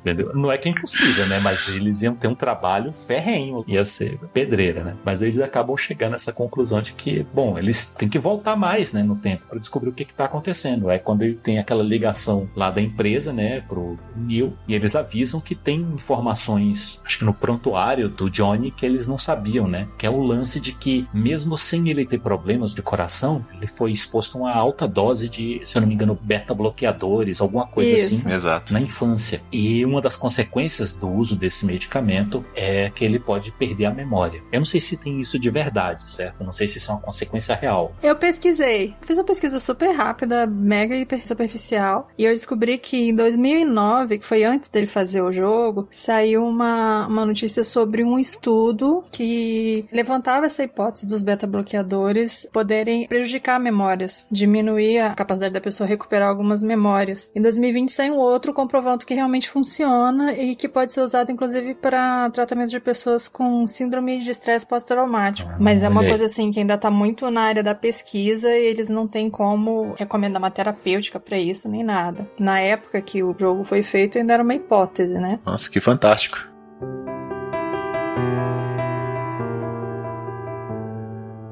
[0.00, 0.32] Entendeu?
[0.34, 1.38] Não é que é impossível, né?
[1.38, 4.96] Mas eles iam ter um trabalho ferrenho, ia ser pedreira, né?
[5.04, 9.02] Mas eles acabam chegando nessa conclusão de que, bom, eles têm que voltar mais, né,
[9.02, 10.90] no tempo para descobrir o que está acontecendo.
[10.90, 15.40] É quando ele tem aquela ligação lá da empresa, né, pro Neil, e eles avisam
[15.40, 19.88] que tem informações, acho que no prontuário do Johnny que eles não sabiam, né?
[19.98, 23.92] Que é o lance de que mesmo sem ele ter problemas de coração, ele foi
[23.92, 27.94] exposto a uma alta dose de, se eu não me engano, beta bloqueadores, alguma coisa
[27.94, 28.14] Isso.
[28.14, 28.72] assim Exato.
[28.72, 29.42] na infância.
[29.50, 34.42] E uma das consequências do uso desse medicamento é que ele pode perder a memória.
[34.52, 36.44] Eu não sei se tem isso de verdade, certo?
[36.44, 37.92] Não sei se isso é uma consequência real.
[38.02, 38.94] Eu pesquisei.
[39.00, 44.24] Fiz uma pesquisa super rápida, mega hiper superficial, e eu descobri que em 2009, que
[44.24, 50.46] foi antes dele fazer o jogo, saiu uma, uma notícia sobre um estudo que levantava
[50.46, 57.30] essa hipótese dos beta-bloqueadores poderem prejudicar memórias, diminuir a capacidade da pessoa recuperar algumas memórias.
[57.34, 59.77] Em 2020 saiu outro comprovando que realmente funciona
[60.36, 65.50] e que pode ser usado inclusive para tratamento de pessoas com síndrome de estresse pós-traumático.
[65.58, 68.88] Mas é uma coisa assim que ainda tá muito na área da pesquisa e eles
[68.88, 72.28] não têm como recomendar uma terapêutica para isso nem nada.
[72.38, 75.38] Na época que o jogo foi feito ainda era uma hipótese, né?
[75.44, 76.47] Nossa, que fantástico.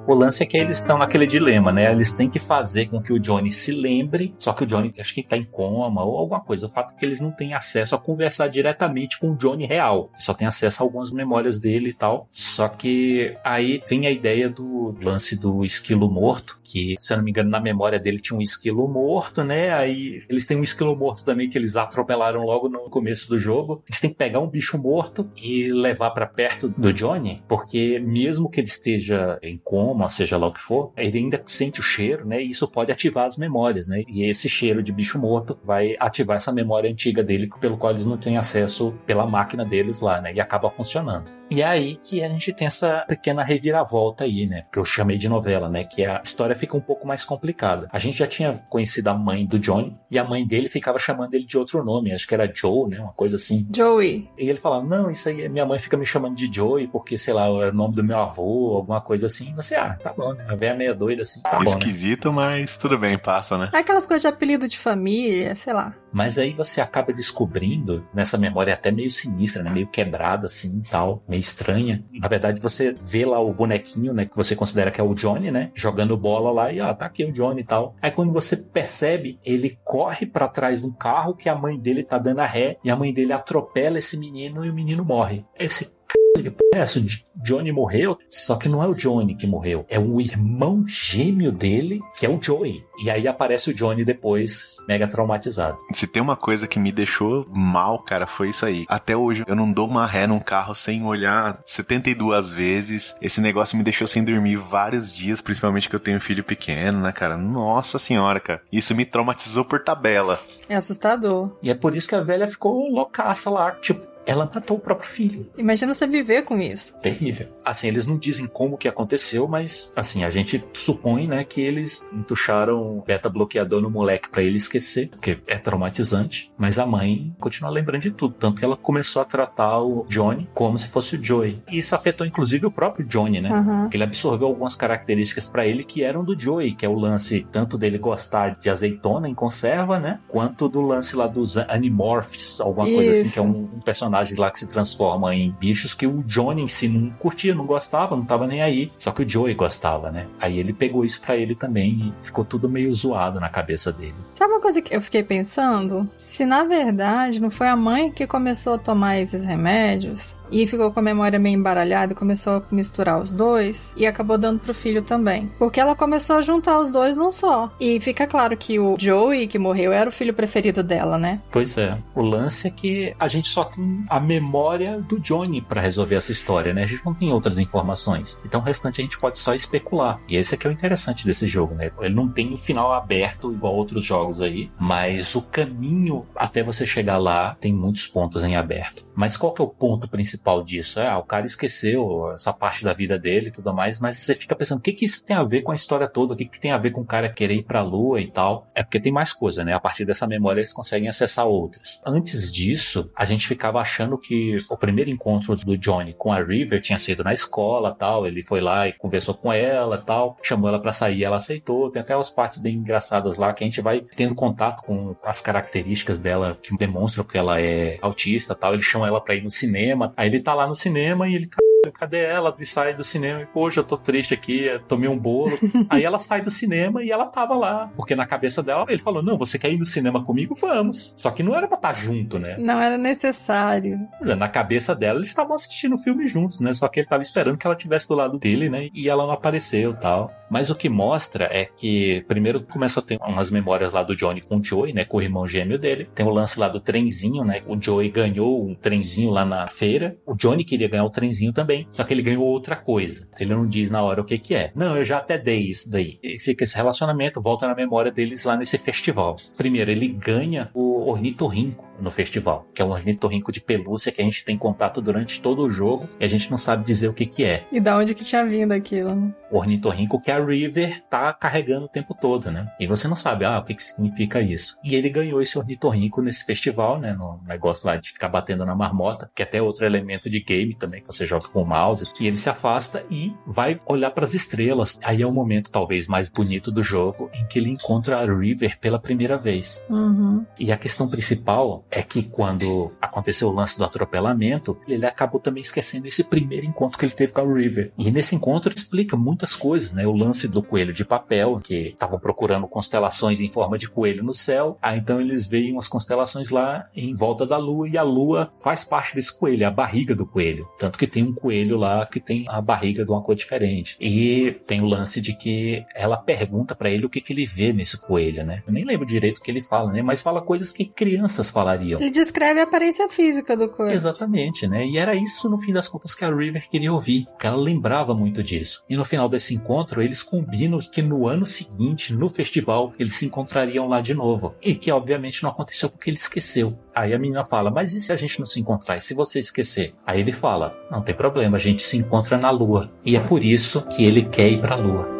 [0.08, 1.90] O lance é que eles estão naquele dilema, né?
[1.90, 5.12] Eles têm que fazer com que o Johnny se lembre, só que o Johnny acho
[5.12, 6.66] que tá em coma ou alguma coisa.
[6.66, 10.12] O fato é que eles não têm acesso a conversar diretamente com o Johnny real.
[10.14, 12.28] Só tem acesso a algumas memórias dele e tal.
[12.30, 17.24] Só que aí vem a ideia do lance do esquilo morto, que, se eu não
[17.24, 19.72] me engano, na memória dele tinha um esquilo morto, né?
[19.72, 23.82] Aí eles têm um esquilo morto também que eles atropelaram logo no começo do jogo.
[23.88, 28.48] Eles têm que pegar um bicho morto e levar pra perto do Johnny, porque mesmo
[28.48, 32.26] que ele esteja em coma, seja lá o que for, ele ainda sente o cheiro,
[32.26, 32.42] né?
[32.42, 34.02] E isso pode ativar as memórias, né?
[34.08, 38.06] E esse cheiro de bicho morto vai ativar essa memória antiga dele, pelo qual eles
[38.06, 40.32] não têm acesso pela máquina deles lá, né?
[40.34, 41.30] E acaba funcionando.
[41.50, 44.64] E é aí que a gente tem essa pequena reviravolta aí, né?
[44.72, 45.84] Que eu chamei de novela, né?
[45.84, 47.88] Que a história fica um pouco mais complicada.
[47.92, 51.34] A gente já tinha conhecido a mãe do Johnny e a mãe dele ficava chamando
[51.34, 53.00] ele de outro nome, acho que era Joe, né?
[53.00, 53.66] Uma coisa assim.
[53.74, 54.28] Joey.
[54.36, 57.34] E ele falava, não, isso aí, minha mãe fica me chamando de Joey porque, sei
[57.34, 59.50] lá, era o nome do meu avô, alguma coisa assim.
[59.50, 60.44] E você, ah, tá bom, né?
[60.48, 61.70] A velha meia doida assim, tá bom, né?
[61.70, 63.70] Esquisito, mas tudo bem, passa, né?
[63.72, 65.94] Aquelas coisas de apelido de família, sei lá.
[66.16, 69.68] Mas aí você acaba descobrindo, nessa memória até meio sinistra, né?
[69.70, 72.02] Meio quebrada assim tal, meio estranha.
[72.10, 74.24] Na verdade, você vê lá o bonequinho, né?
[74.24, 75.70] Que você considera que é o Johnny, né?
[75.74, 77.94] Jogando bola lá e, ó, tá aqui o Johnny e tal.
[78.00, 82.02] Aí quando você percebe, ele corre pra trás de um carro que a mãe dele
[82.02, 85.44] tá dando a ré e a mãe dele atropela esse menino e o menino morre.
[85.60, 85.92] Aí você,
[86.34, 87.00] que porra é essa?
[87.36, 88.18] Johnny morreu?
[88.28, 89.84] Só que não é o Johnny que morreu.
[89.88, 92.84] É o irmão gêmeo dele, que é o Joey.
[93.02, 95.78] E aí aparece o Johnny depois, mega traumatizado.
[95.92, 98.84] Se tem uma coisa que me deixou mal, cara, foi isso aí.
[98.88, 103.16] Até hoje eu não dou uma ré num carro sem olhar 72 vezes.
[103.20, 107.00] Esse negócio me deixou sem dormir vários dias, principalmente que eu tenho um filho pequeno,
[107.00, 107.36] né, cara?
[107.36, 108.62] Nossa senhora, cara.
[108.72, 110.40] Isso me traumatizou por tabela.
[110.68, 111.50] É assustador.
[111.62, 115.08] E é por isso que a velha ficou loucaça lá, tipo, ela matou o próprio
[115.08, 115.48] filho.
[115.56, 116.96] Imagina você viver com isso.
[116.98, 117.48] Terrível.
[117.64, 122.06] Assim, eles não dizem como que aconteceu, mas assim, a gente supõe, né, que eles
[122.12, 127.70] entucharam beta bloqueador no moleque para ele esquecer, porque é traumatizante, mas a mãe continua
[127.70, 131.24] lembrando de tudo, tanto que ela começou a tratar o Johnny como se fosse o
[131.24, 131.62] Joey.
[131.70, 133.50] E isso afetou inclusive o próprio Johnny, né?
[133.82, 137.46] Porque ele absorveu algumas características para ele que eram do Joey, que é o lance
[137.52, 140.20] tanto dele gostar de azeitona em conserva, né?
[140.28, 143.32] Quanto do lance lá dos Animorphs, alguma coisa assim, Isso.
[143.32, 143.80] que é um, um
[144.16, 147.66] personagem lá que se transforma em bichos que o Johnny em si não curtia, não
[147.66, 148.90] gostava, não tava nem aí.
[148.98, 150.26] Só que o Joey gostava, né?
[150.40, 154.14] Aí ele pegou isso pra ele também e ficou tudo meio zoado na cabeça dele.
[154.32, 156.08] Sabe uma coisa que eu fiquei pensando?
[156.16, 160.92] Se na verdade não foi a mãe que começou a tomar esses remédios, e ficou
[160.92, 165.02] com a memória meio embaralhada começou a misturar os dois e acabou dando pro filho
[165.02, 165.50] também.
[165.58, 167.72] Porque ela começou a juntar os dois num só.
[167.80, 171.40] E fica claro que o Joey, que morreu, era o filho preferido dela, né?
[171.50, 171.98] Pois é.
[172.14, 176.32] O lance é que a gente só tem a memória do Johnny pra resolver essa
[176.32, 176.84] história, né?
[176.84, 178.38] A gente não tem outras informações.
[178.44, 180.20] Então o restante a gente pode só especular.
[180.28, 181.90] E esse aqui é o interessante desse jogo, né?
[182.00, 186.86] Ele não tem o final aberto igual outros jogos aí, mas o caminho até você
[186.86, 189.06] chegar lá tem muitos pontos em aberto.
[189.14, 191.00] Mas qual que é o ponto principal disso?
[191.00, 194.34] É, ah, o cara esqueceu essa parte da vida dele e tudo mais, mas você
[194.34, 196.34] fica pensando, o que que isso tem a ver com a história toda?
[196.34, 198.66] O que que tem a ver com o cara querer ir pra lua e tal?
[198.74, 199.72] É porque tem mais coisa, né?
[199.72, 202.00] A partir dessa memória eles conseguem acessar outras.
[202.04, 206.80] Antes disso, a gente ficava achando que o primeiro encontro do Johnny com a River
[206.80, 208.26] tinha sido na escola tal.
[208.26, 211.90] Ele foi lá e conversou com ela tal, chamou ela para sair, ela aceitou.
[211.90, 215.40] Tem até as partes bem engraçadas lá que a gente vai tendo contato com as
[215.40, 218.74] características dela que demonstram que ela é autista tal.
[218.74, 220.12] Ele chama ela pra ir no cinema.
[220.26, 221.48] Ele tá lá no cinema e ele
[221.92, 222.54] cadê ela?
[222.58, 225.56] E sai do cinema e, poxa, eu tô triste aqui, tomei um bolo.
[225.88, 227.90] Aí ela sai do cinema e ela tava lá.
[227.96, 230.54] Porque na cabeça dela, ele falou: Não, você quer ir no cinema comigo?
[230.54, 231.14] Vamos.
[231.16, 232.56] Só que não era pra estar junto, né?
[232.58, 233.98] Não era necessário.
[234.20, 236.72] Na cabeça dela, eles estavam assistindo o filme juntos, né?
[236.74, 238.88] Só que ele tava esperando que ela estivesse do lado dele, né?
[238.94, 240.30] E ela não apareceu tal.
[240.48, 244.40] Mas o que mostra é que, primeiro, começa a ter umas memórias lá do Johnny
[244.40, 245.04] com o Joey, né?
[245.04, 246.08] Com o irmão gêmeo dele.
[246.14, 247.62] Tem o lance lá do trenzinho, né?
[247.66, 250.16] O Joey ganhou um trenzinho lá na feira.
[250.24, 251.65] O Johnny queria ganhar o trenzinho também.
[251.92, 253.28] Só que ele ganhou outra coisa.
[253.38, 254.72] Ele não diz na hora o que que é.
[254.74, 256.18] Não, eu já até dei isso daí.
[256.22, 259.36] E fica esse relacionamento, volta na memória deles lá nesse festival.
[259.56, 264.24] Primeiro, ele ganha o ornitorrinco no festival, que é um ornitorrinco de pelúcia que a
[264.24, 267.26] gente tem contato durante todo o jogo e a gente não sabe dizer o que
[267.26, 267.64] que é.
[267.72, 269.32] E da onde que tinha vindo aquilo, né?
[269.50, 272.70] O ornitorrinco que a River tá carregando o tempo todo, né?
[272.80, 274.76] E você não sabe, ah, o que que significa isso.
[274.82, 277.12] E ele ganhou esse ornitorrinco nesse festival, né?
[277.12, 280.74] No negócio lá de ficar batendo na marmota, que é até outro elemento de game
[280.74, 282.04] também, que você joga com o mouse.
[282.20, 284.98] E ele se afasta e vai olhar para as estrelas.
[285.02, 288.78] Aí é o momento talvez mais bonito do jogo em que ele encontra a River
[288.78, 289.82] pela primeira vez.
[289.88, 290.44] Uhum.
[290.58, 295.62] E a questão principal é que quando aconteceu o lance do atropelamento, ele acabou também
[295.62, 297.92] esquecendo esse primeiro encontro que ele teve com a River.
[297.96, 300.06] E nesse encontro explica muitas coisas, né?
[300.06, 304.34] O lance do coelho de papel, que estavam procurando constelações em forma de coelho no
[304.34, 304.76] céu.
[304.82, 308.82] Aí então eles veem umas constelações lá em volta da lua e a lua faz
[308.84, 310.68] parte desse coelho, é a barriga do coelho.
[310.78, 313.96] Tanto que tem um coelho lá que tem a barriga de uma cor diferente.
[314.00, 317.72] E tem o lance de que ela pergunta para ele o que, que ele vê
[317.72, 318.62] nesse coelho, né?
[318.66, 320.02] Eu nem lembro direito o que ele fala, né?
[320.02, 323.92] Mas fala coisas que crianças falariam ele descreve a aparência física do corpo.
[323.92, 324.86] Exatamente, né?
[324.86, 328.14] E era isso, no fim das contas, que a River queria ouvir, que ela lembrava
[328.14, 328.84] muito disso.
[328.88, 333.26] E no final desse encontro, eles combinam que no ano seguinte, no festival, eles se
[333.26, 334.54] encontrariam lá de novo.
[334.62, 336.78] E que, obviamente, não aconteceu porque ele esqueceu.
[336.94, 338.96] Aí a menina fala, mas e se a gente não se encontrar?
[338.96, 339.94] E se você esquecer?
[340.06, 342.90] Aí ele fala, não tem problema, a gente se encontra na lua.
[343.04, 345.15] E é por isso que ele quer ir pra lua.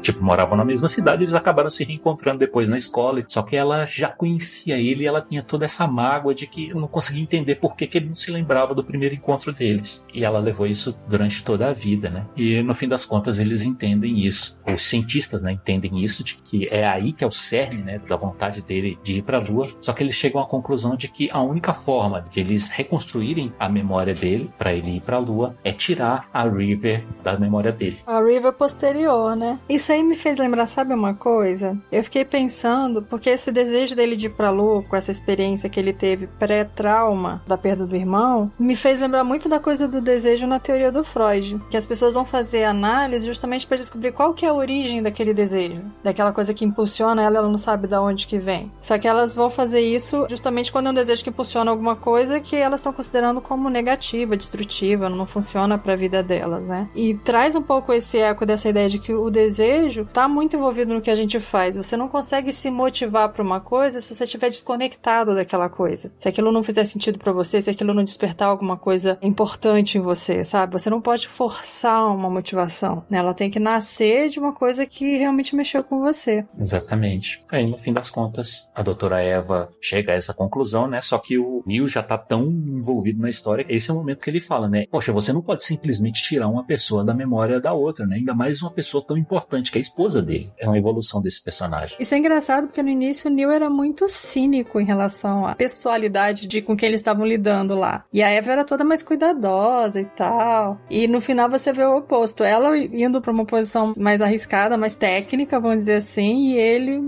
[0.00, 3.24] Tipo, moravam na mesma cidade, eles acabaram se reencontrando depois na escola.
[3.28, 6.88] Só que ela já conhecia ele e ela tinha toda essa mágoa de que não
[6.88, 10.04] conseguia entender por que, que ele não se lembrava do primeiro encontro deles.
[10.12, 12.26] E ela levou isso durante toda a vida, né?
[12.36, 14.58] E no fim das contas eles entendem isso.
[14.66, 18.16] Os cientistas, né, entendem isso, de que é aí que é o cerne, né, da
[18.16, 19.68] vontade dele de ir para a Lua.
[19.80, 23.68] Só que eles chegam à conclusão de que a única forma de eles reconstruírem a
[23.68, 27.98] memória dele para ele ir para a Lua é tirar a River da memória dele.
[28.06, 29.58] A River posterior, né?
[29.68, 31.76] Isso aí aí me fez lembrar, sabe uma coisa?
[31.92, 35.78] Eu fiquei pensando, porque esse desejo dele de ir pra lua, com essa experiência que
[35.78, 40.46] ele teve pré-trauma da perda do irmão, me fez lembrar muito da coisa do desejo
[40.46, 41.60] na teoria do Freud.
[41.70, 45.34] Que as pessoas vão fazer análise justamente para descobrir qual que é a origem daquele
[45.34, 45.82] desejo.
[46.02, 48.72] Daquela coisa que impulsiona ela, ela não sabe de onde que vem.
[48.80, 52.40] Só que elas vão fazer isso justamente quando é um desejo que impulsiona alguma coisa
[52.40, 56.88] que elas estão considerando como negativa, destrutiva, não funciona para a vida delas, né?
[56.94, 60.56] E traz um pouco esse eco dessa ideia de que o desejo desejo está muito
[60.56, 61.76] envolvido no que a gente faz.
[61.76, 66.12] Você não consegue se motivar para uma coisa se você estiver desconectado daquela coisa.
[66.18, 70.00] Se aquilo não fizer sentido para você, se aquilo não despertar alguma coisa importante em
[70.00, 70.72] você, sabe?
[70.72, 73.04] Você não pode forçar uma motivação.
[73.08, 73.18] Né?
[73.18, 76.44] Ela tem que nascer de uma coisa que realmente mexeu com você.
[76.58, 77.42] Exatamente.
[77.50, 81.00] Aí, no fim das contas, a doutora Eva chega a essa conclusão, né?
[81.02, 83.64] Só que o Neil já tá tão envolvido na história.
[83.68, 84.86] Esse é o momento que ele fala, né?
[84.90, 88.16] Poxa, você não pode simplesmente tirar uma pessoa da memória da outra, né?
[88.16, 90.52] Ainda mais uma pessoa tão importante que é a esposa dele.
[90.58, 91.96] É uma evolução desse personagem.
[91.98, 96.46] Isso é engraçado porque no início o Neil era muito cínico em relação à pessoalidade
[96.46, 98.04] de com quem eles estavam lidando lá.
[98.12, 100.80] E a Eva era toda mais cuidadosa e tal.
[100.90, 102.44] E no final você vê o oposto.
[102.44, 107.00] Ela indo para uma posição mais arriscada, mais técnica, vamos dizer assim, e ele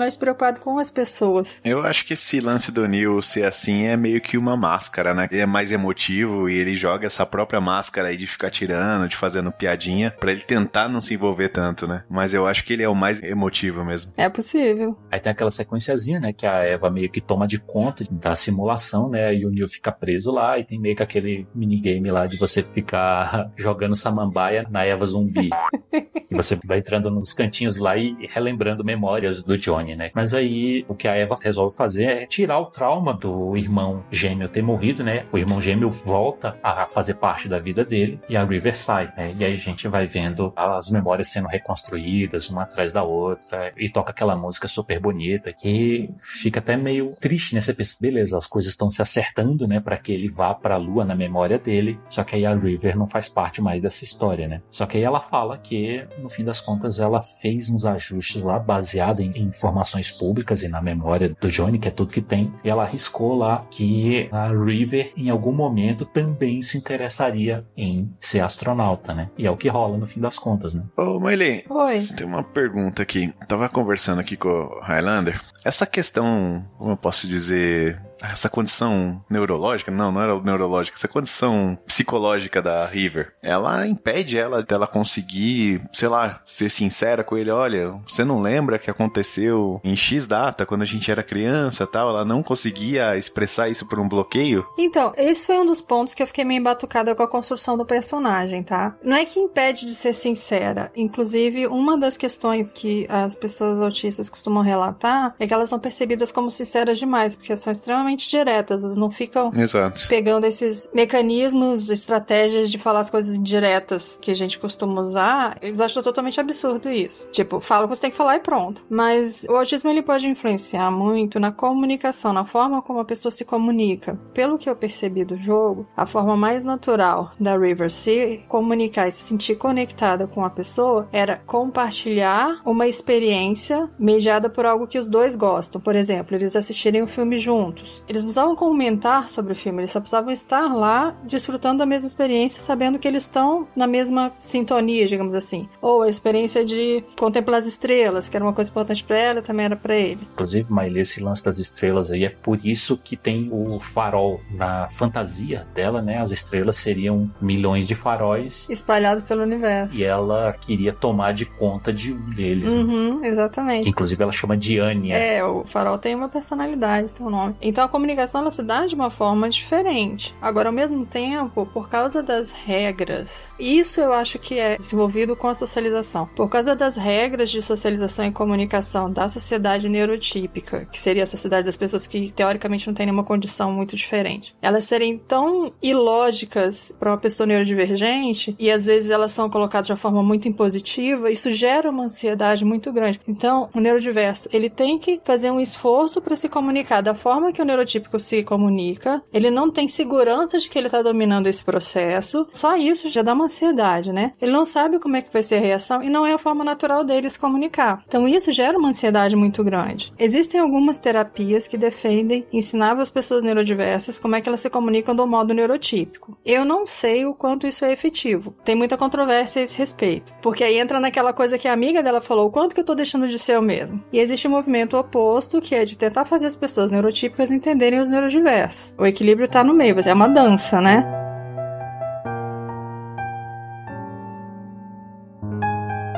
[0.00, 1.60] mais preocupado com as pessoas.
[1.62, 5.28] Eu acho que esse lance do Neil ser assim é meio que uma máscara, né?
[5.30, 9.16] Ele é mais emotivo e ele joga essa própria máscara aí de ficar tirando, de
[9.16, 12.02] fazendo piadinha, pra ele tentar não se envolver tanto, né?
[12.08, 14.12] Mas eu acho que ele é o mais emotivo mesmo.
[14.16, 14.98] É possível.
[15.10, 16.32] Aí tem aquela sequenciazinha, né?
[16.32, 19.34] Que a Eva meio que toma de conta da simulação, né?
[19.34, 22.62] E o Neil fica preso lá e tem meio que aquele minigame lá de você
[22.62, 25.50] ficar jogando samambaia na Eva zumbi.
[25.92, 30.10] e você vai entrando nos cantinhos lá e relembrando memórias do Johnny, né?
[30.14, 34.48] Mas aí o que a Eva resolve fazer é tirar o trauma do irmão gêmeo
[34.48, 35.26] ter morrido, né?
[35.32, 39.34] O irmão gêmeo volta a fazer parte da vida dele e a River sai, né?
[39.38, 43.88] E aí a gente vai vendo as memórias sendo reconstruídas uma atrás da outra e
[43.88, 47.60] toca aquela música super bonita que fica até meio triste, né?
[47.60, 49.80] Você pensa, beleza, as coisas estão se acertando, né?
[49.80, 51.98] Para que ele vá para a lua na memória dele.
[52.08, 54.62] Só que aí a River não faz parte mais dessa história, né?
[54.70, 58.58] Só que aí ela fala que no fim das contas ela fez uns ajustes lá
[58.58, 59.79] baseado em informações
[60.10, 62.52] públicas e na memória do Johnny, que é tudo que tem.
[62.64, 68.40] E ela arriscou lá que a River em algum momento também se interessaria em ser
[68.40, 69.30] astronauta, né?
[69.36, 70.82] E é o que rola no fim das contas, né?
[70.96, 72.06] Ô, Maylene, Oi.
[72.16, 73.32] tem uma pergunta aqui.
[73.46, 75.40] Tava conversando aqui com o Highlander.
[75.64, 81.78] Essa questão, como eu posso dizer, essa condição neurológica, não, não era neurológica, essa condição
[81.86, 87.92] psicológica da River, ela impede ela dela conseguir, sei lá, ser sincera com ele, olha,
[88.06, 92.24] você não lembra que aconteceu em X data, quando a gente era criança tal, ela
[92.24, 94.66] não conseguia expressar isso por um bloqueio?
[94.78, 97.86] Então, esse foi um dos pontos que eu fiquei meio embatucada com a construção do
[97.86, 98.96] personagem, tá?
[99.02, 100.90] Não é que impede de ser sincera.
[100.94, 106.32] Inclusive, uma das questões que as pessoas autistas costumam relatar é que elas são percebidas
[106.32, 110.06] como sinceras demais, porque são extremamente diretas, elas não ficam Exato.
[110.08, 115.80] pegando esses mecanismos, estratégias de falar as coisas diretas que a gente costuma usar, eles
[115.80, 117.28] acham totalmente absurdo isso.
[117.30, 118.84] Tipo, fala o que você tem que falar e pronto.
[118.88, 123.44] Mas o autismo ele pode influenciar muito na comunicação, na forma como a pessoa se
[123.44, 124.18] comunica.
[124.34, 129.12] Pelo que eu percebi do jogo, a forma mais natural da River se comunicar e
[129.12, 135.08] se sentir conectada com a pessoa era compartilhar uma experiência mediada por algo que os
[135.10, 135.80] dois gostam.
[135.80, 137.99] Por exemplo, eles assistirem o filme juntos.
[138.08, 142.60] Eles precisavam comentar sobre o filme, eles só precisavam estar lá desfrutando da mesma experiência,
[142.60, 145.68] sabendo que eles estão na mesma sintonia, digamos assim.
[145.80, 149.66] Ou a experiência de contemplar as estrelas, que era uma coisa importante para ela, também
[149.66, 150.20] era para ele.
[150.32, 154.40] Inclusive, Maile, esse lance das estrelas aí é por isso que tem o farol.
[154.50, 156.18] Na fantasia dela, né?
[156.18, 159.96] As estrelas seriam milhões de faróis Espalhado pelo universo.
[159.96, 162.74] e ela queria tomar de conta de um deles.
[162.74, 162.82] né?
[162.82, 163.88] Uhum, Que, exatamente.
[163.88, 165.16] inclusive ela chama de Anya.
[165.16, 167.54] É, o farol tem uma personalidade, tem um nome.
[167.60, 170.34] Então a comunicação ela se dá de uma forma diferente.
[170.40, 175.48] Agora, ao mesmo tempo, por causa das regras, isso eu acho que é desenvolvido com
[175.48, 176.26] a socialização.
[176.34, 181.66] Por causa das regras de socialização e comunicação da sociedade neurotípica, que seria a sociedade
[181.66, 187.10] das pessoas que teoricamente não tem nenhuma condição muito diferente, elas serem tão ilógicas para
[187.10, 191.50] uma pessoa neurodivergente e às vezes elas são colocadas de uma forma muito impositiva, isso
[191.50, 193.20] gera uma ansiedade muito grande.
[193.26, 197.60] Então, o neurodiverso, ele tem que fazer um esforço para se comunicar da forma que
[197.60, 199.22] o neurotípico se comunica.
[199.32, 202.46] Ele não tem segurança de que ele está dominando esse processo.
[202.52, 204.32] Só isso já dá uma ansiedade, né?
[204.40, 206.64] Ele não sabe como é que vai ser a reação e não é a forma
[206.64, 208.02] natural dele se comunicar.
[208.06, 210.12] Então, isso gera uma ansiedade muito grande.
[210.18, 215.14] Existem algumas terapias que defendem ensinar as pessoas neurodiversas como é que elas se comunicam
[215.14, 216.36] do modo neurotípico.
[216.44, 218.54] Eu não sei o quanto isso é efetivo.
[218.64, 220.32] Tem muita controvérsia a esse respeito.
[220.42, 222.94] Porque aí entra naquela coisa que a amiga dela falou, o quanto que eu tô
[222.94, 224.02] deixando de ser eu mesmo.
[224.12, 227.69] E existe um movimento oposto, que é de tentar fazer as pessoas neurotípicas entenderem
[228.00, 228.94] os neurodiversos.
[228.98, 231.04] O equilíbrio tá no meio, mas é uma dança, né?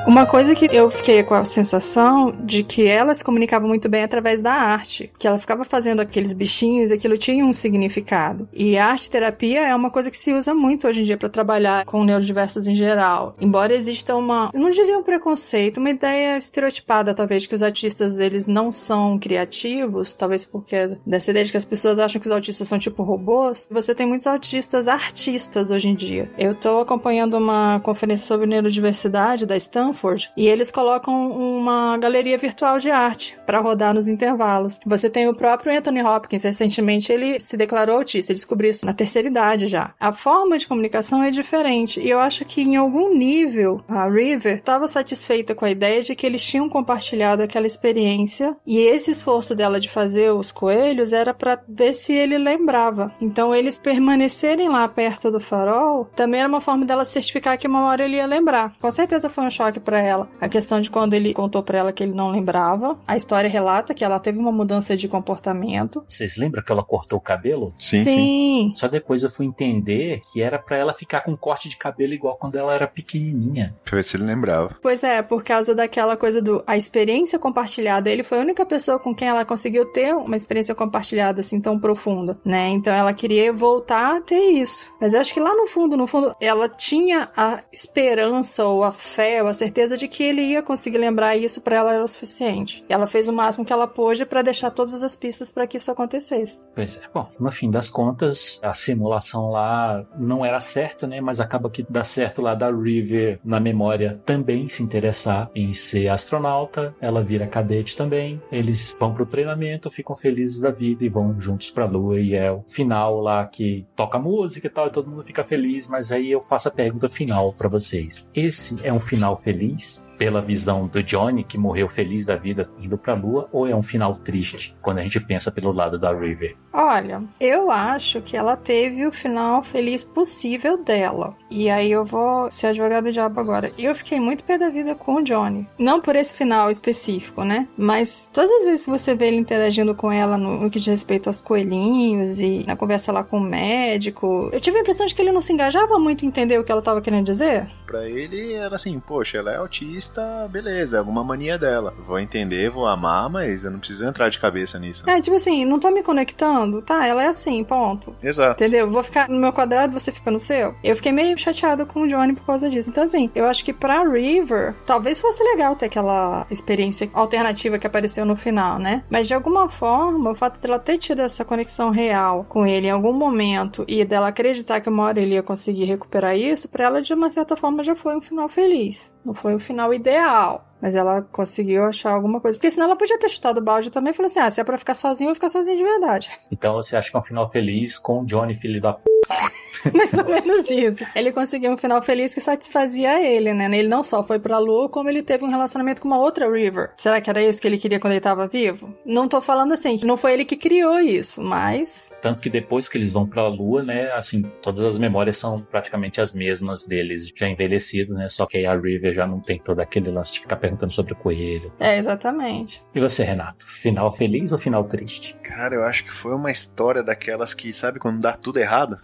[0.05, 4.03] Uma coisa que eu fiquei com a sensação de que ela se comunicava muito bem
[4.03, 8.47] através da arte, que ela ficava fazendo aqueles bichinhos e aquilo tinha um significado.
[8.51, 11.29] E a arte terapia é uma coisa que se usa muito hoje em dia para
[11.29, 13.35] trabalhar com neurodiversos em geral.
[13.39, 18.19] Embora exista uma, eu não diria um preconceito, uma ideia estereotipada talvez que os autistas
[18.19, 22.33] eles não são criativos, talvez porque dessa ideia de que as pessoas acham que os
[22.33, 23.65] autistas são tipo robôs.
[23.71, 26.29] Você tem muitos autistas artistas hoje em dia.
[26.37, 29.92] Eu tô acompanhando uma conferência sobre neurodiversidade da Stanford
[30.35, 34.79] e eles colocam uma galeria virtual de arte para rodar nos intervalos.
[34.85, 39.27] Você tem o próprio Anthony Hopkins, recentemente ele se declarou autista, descobriu isso na terceira
[39.27, 39.93] idade já.
[39.99, 44.57] A forma de comunicação é diferente e eu acho que em algum nível a River
[44.57, 49.55] estava satisfeita com a ideia de que eles tinham compartilhado aquela experiência e esse esforço
[49.55, 53.11] dela de fazer os coelhos era para ver se ele lembrava.
[53.21, 57.85] Então eles permanecerem lá perto do farol também era uma forma dela certificar que uma
[57.85, 58.73] hora ele ia lembrar.
[58.79, 61.77] Com certeza foi um choque para pra ela a questão de quando ele contou pra
[61.77, 62.97] ela que ele não lembrava.
[63.07, 66.03] A história relata que ela teve uma mudança de comportamento.
[66.07, 67.73] Vocês lembram que ela cortou o cabelo?
[67.77, 68.73] Sim, sim.
[68.75, 72.13] Só depois eu fui entender que era pra ela ficar com um corte de cabelo
[72.13, 73.75] igual quando ela era pequenininha.
[73.85, 74.75] Pra ver se ele lembrava.
[74.81, 78.09] Pois é, por causa daquela coisa do a experiência compartilhada.
[78.09, 81.79] Ele foi a única pessoa com quem ela conseguiu ter uma experiência compartilhada assim tão
[81.79, 82.69] profunda, né?
[82.69, 84.91] Então ela queria voltar a ter isso.
[84.99, 88.91] Mas eu acho que lá no fundo, no fundo, ela tinha a esperança ou a
[88.91, 92.07] fé ou a certeza de que ele ia conseguir lembrar isso pra ela era o
[92.07, 92.83] suficiente.
[92.87, 95.77] E ela fez o máximo que ela pôde pra deixar todas as pistas pra que
[95.77, 96.59] isso acontecesse.
[96.75, 97.01] Pois é.
[97.13, 101.19] Bom, no fim das contas, a simulação lá não era certo, né?
[101.21, 106.07] Mas acaba que dá certo lá da River na memória também se interessar em ser
[106.07, 106.95] astronauta.
[107.01, 108.41] Ela vira cadete também.
[108.51, 112.19] Eles vão pro treinamento, ficam felizes da vida e vão juntos pra Lua.
[112.19, 115.87] E é o final lá que toca música e tal, e todo mundo fica feliz.
[115.87, 119.62] Mas aí eu faço a pergunta final pra vocês: esse é um final feliz?
[119.63, 123.75] feliz pela visão do Johnny, que morreu feliz da vida indo pra lua, ou é
[123.75, 126.55] um final triste, quando a gente pensa pelo lado da River?
[126.71, 131.35] Olha, eu acho que ela teve o final feliz possível dela.
[131.51, 133.71] E aí eu vou ser advogado do diabo agora.
[133.77, 135.67] Eu fiquei muito pé da vida com o Johnny.
[135.77, 137.67] Não por esse final específico, né?
[137.77, 140.87] Mas todas as vezes que você vê ele interagindo com ela no, no que diz
[140.87, 145.13] respeito aos coelhinhos e na conversa lá com o médico, eu tive a impressão de
[145.13, 147.67] que ele não se engajava muito em entender o que ela tava querendo dizer.
[147.85, 150.12] Pra ele era assim, poxa, ela é autista,
[150.49, 151.93] beleza, é alguma mania dela.
[152.07, 155.09] Vou entender, vou amar, mas eu não preciso entrar de cabeça nisso.
[155.09, 157.05] É, tipo assim, não tô me conectando, tá?
[157.07, 158.15] Ela é assim, ponto.
[158.21, 158.61] Exato.
[158.63, 158.87] Entendeu?
[158.87, 160.75] Vou ficar no meu quadrado, você fica no seu.
[160.83, 162.89] Eu fiquei meio chateada com o Johnny por causa disso.
[162.89, 167.87] Então, assim, eu acho que pra River, talvez fosse legal ter aquela experiência alternativa que
[167.87, 169.03] apareceu no final, né?
[169.09, 172.91] Mas de alguma forma, o fato dela ter tido essa conexão real com ele em
[172.91, 177.01] algum momento e dela acreditar que uma hora ele ia conseguir recuperar isso, pra ela,
[177.01, 179.13] de uma certa forma, já foi um final feliz.
[179.23, 180.63] Não foi um final ideal.
[180.83, 182.57] Mas ela conseguiu achar alguma coisa.
[182.57, 184.65] Porque senão ela podia ter chutado o balde também e falou assim: ah, se é
[184.65, 186.29] pra ficar sozinho, eu vou ficar sozinho de verdade.
[186.51, 189.03] Então você acha que é um final feliz com o Johnny, filho da p.
[189.93, 191.05] Mais ou menos isso.
[191.15, 193.65] Ele conseguiu um final feliz que satisfazia ele, né?
[193.77, 196.91] Ele não só foi pra lua, como ele teve um relacionamento com uma outra River.
[196.95, 198.95] Será que era isso que ele queria quando ele tava vivo?
[199.05, 202.11] Não tô falando assim, que não foi ele que criou isso, mas.
[202.21, 204.11] Tanto que depois que eles vão pra lua, né?
[204.11, 208.29] Assim, todas as memórias são praticamente as mesmas deles, já envelhecidos, né?
[208.29, 211.13] Só que aí a River já não tem todo aquele lance de ficar perguntando sobre
[211.13, 211.71] o coelho.
[211.79, 212.83] É, exatamente.
[212.93, 213.65] E você, Renato?
[213.67, 215.35] Final feliz ou final triste?
[215.43, 218.99] Cara, eu acho que foi uma história daquelas que, sabe, quando dá tudo errado?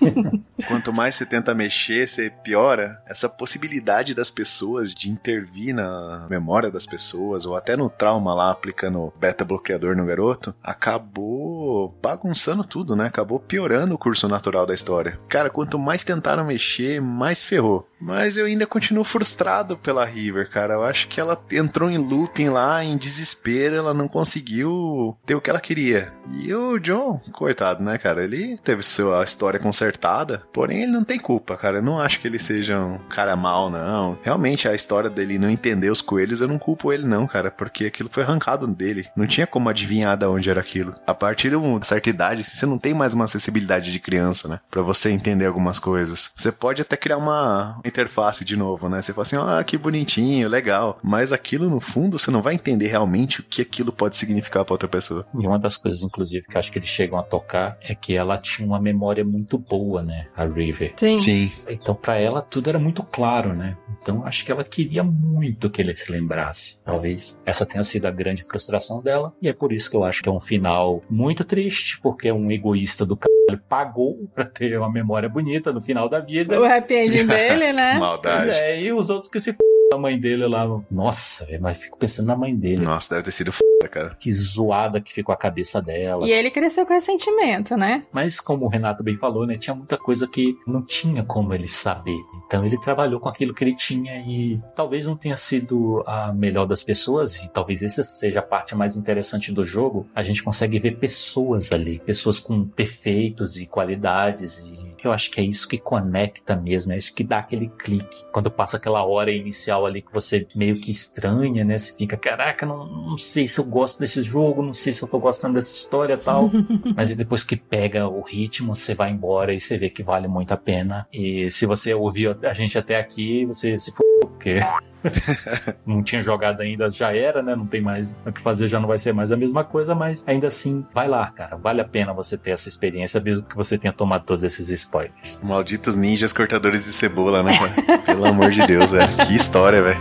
[0.66, 3.00] Quanto mais você tenta mexer, você piora.
[3.06, 8.50] Essa possibilidade das pessoas de intervir na memória das pessoas, ou até no trauma lá,
[8.50, 13.06] aplicando beta bloqueador no garoto, acabou bagunçando tudo, né?
[13.06, 15.18] Acabou piorando o curso natural da história.
[15.28, 17.88] Cara, quanto mais tentaram mexer, mais ferrou.
[18.02, 20.74] Mas eu ainda continuo frustrado pela River, cara.
[20.74, 25.40] Eu acho que ela entrou em looping lá, em desespero, ela não conseguiu ter o
[25.40, 26.12] que ela queria.
[26.32, 28.24] E o John, coitado, né, cara?
[28.24, 31.78] Ele teve sua história consertada, porém ele não tem culpa, cara.
[31.78, 34.18] Eu não acho que ele seja um cara mal, não.
[34.22, 37.86] Realmente, a história dele não entender os coelhos, eu não culpo ele, não, cara, porque
[37.86, 39.08] aquilo foi arrancado dele.
[39.16, 40.94] Não tinha como adivinhar de onde era aquilo.
[41.06, 44.60] A partir de uma certa idade, você não tem mais uma acessibilidade de criança, né?
[44.70, 46.32] Pra você entender algumas coisas.
[46.36, 49.02] Você pode até criar uma interface de novo, né?
[49.02, 50.98] Você fala assim, ah, que bonitinho, legal.
[51.02, 54.74] Mas aquilo, no fundo, você não vai entender realmente o que aquilo pode significar pra
[54.74, 55.26] outra pessoa.
[55.38, 58.14] E uma das coisas, inclusive, que eu acho que eles chegam a tocar é que
[58.14, 60.26] ela tinha uma memória muito boa, né?
[60.36, 60.94] A River.
[60.96, 61.18] Sim.
[61.18, 61.52] Sim.
[61.68, 63.76] Então, pra ela, tudo era muito claro, né?
[64.00, 66.80] Então, acho que ela queria muito que ele se lembrasse.
[66.84, 69.32] Talvez essa tenha sido a grande frustração dela.
[69.40, 72.34] E é por isso que eu acho que é um final muito triste, porque é
[72.34, 76.60] um egoísta do caralho pagou pra ter uma memória bonita no final da vida.
[76.60, 77.81] O happy ending dele, né?
[77.98, 78.50] Maldade.
[78.50, 79.58] É, e os outros que se f...
[79.92, 80.66] a mãe dele lá.
[80.90, 82.84] Nossa, velho, mas fico pensando na mãe dele.
[82.84, 84.16] Nossa, deve ter sido foda, cara.
[84.18, 86.26] Que zoada que ficou a cabeça dela.
[86.26, 88.04] E ele cresceu com ressentimento, né?
[88.12, 91.68] Mas como o Renato bem falou, né, tinha muita coisa que não tinha como ele
[91.68, 92.18] saber.
[92.46, 96.66] Então ele trabalhou com aquilo que ele tinha e talvez não tenha sido a melhor
[96.66, 100.06] das pessoas e talvez essa seja a parte mais interessante do jogo.
[100.14, 105.40] A gente consegue ver pessoas ali, pessoas com defeitos e qualidades e eu acho que
[105.40, 108.24] é isso que conecta mesmo, é isso que dá aquele clique.
[108.32, 111.78] Quando passa aquela hora inicial ali que você meio que estranha, né?
[111.78, 115.08] Você fica, caraca, não, não sei se eu gosto desse jogo, não sei se eu
[115.08, 116.50] tô gostando dessa história e tal.
[116.94, 120.28] Mas aí depois que pega o ritmo, você vai embora e você vê que vale
[120.28, 121.04] muito a pena.
[121.12, 124.60] E se você ouviu a gente até aqui, você se for porque
[125.86, 127.54] não tinha jogado ainda, já era, né?
[127.54, 130.24] Não tem mais o que fazer, já não vai ser mais a mesma coisa, mas
[130.26, 131.56] ainda assim, vai lá, cara.
[131.56, 135.40] Vale a pena você ter essa experiência, mesmo que você tenha tomado todos esses spoilers.
[135.42, 137.52] Malditos ninjas cortadores de cebola, né.
[138.06, 139.16] Pelo amor de Deus, velho.
[139.26, 140.00] Que história, velho.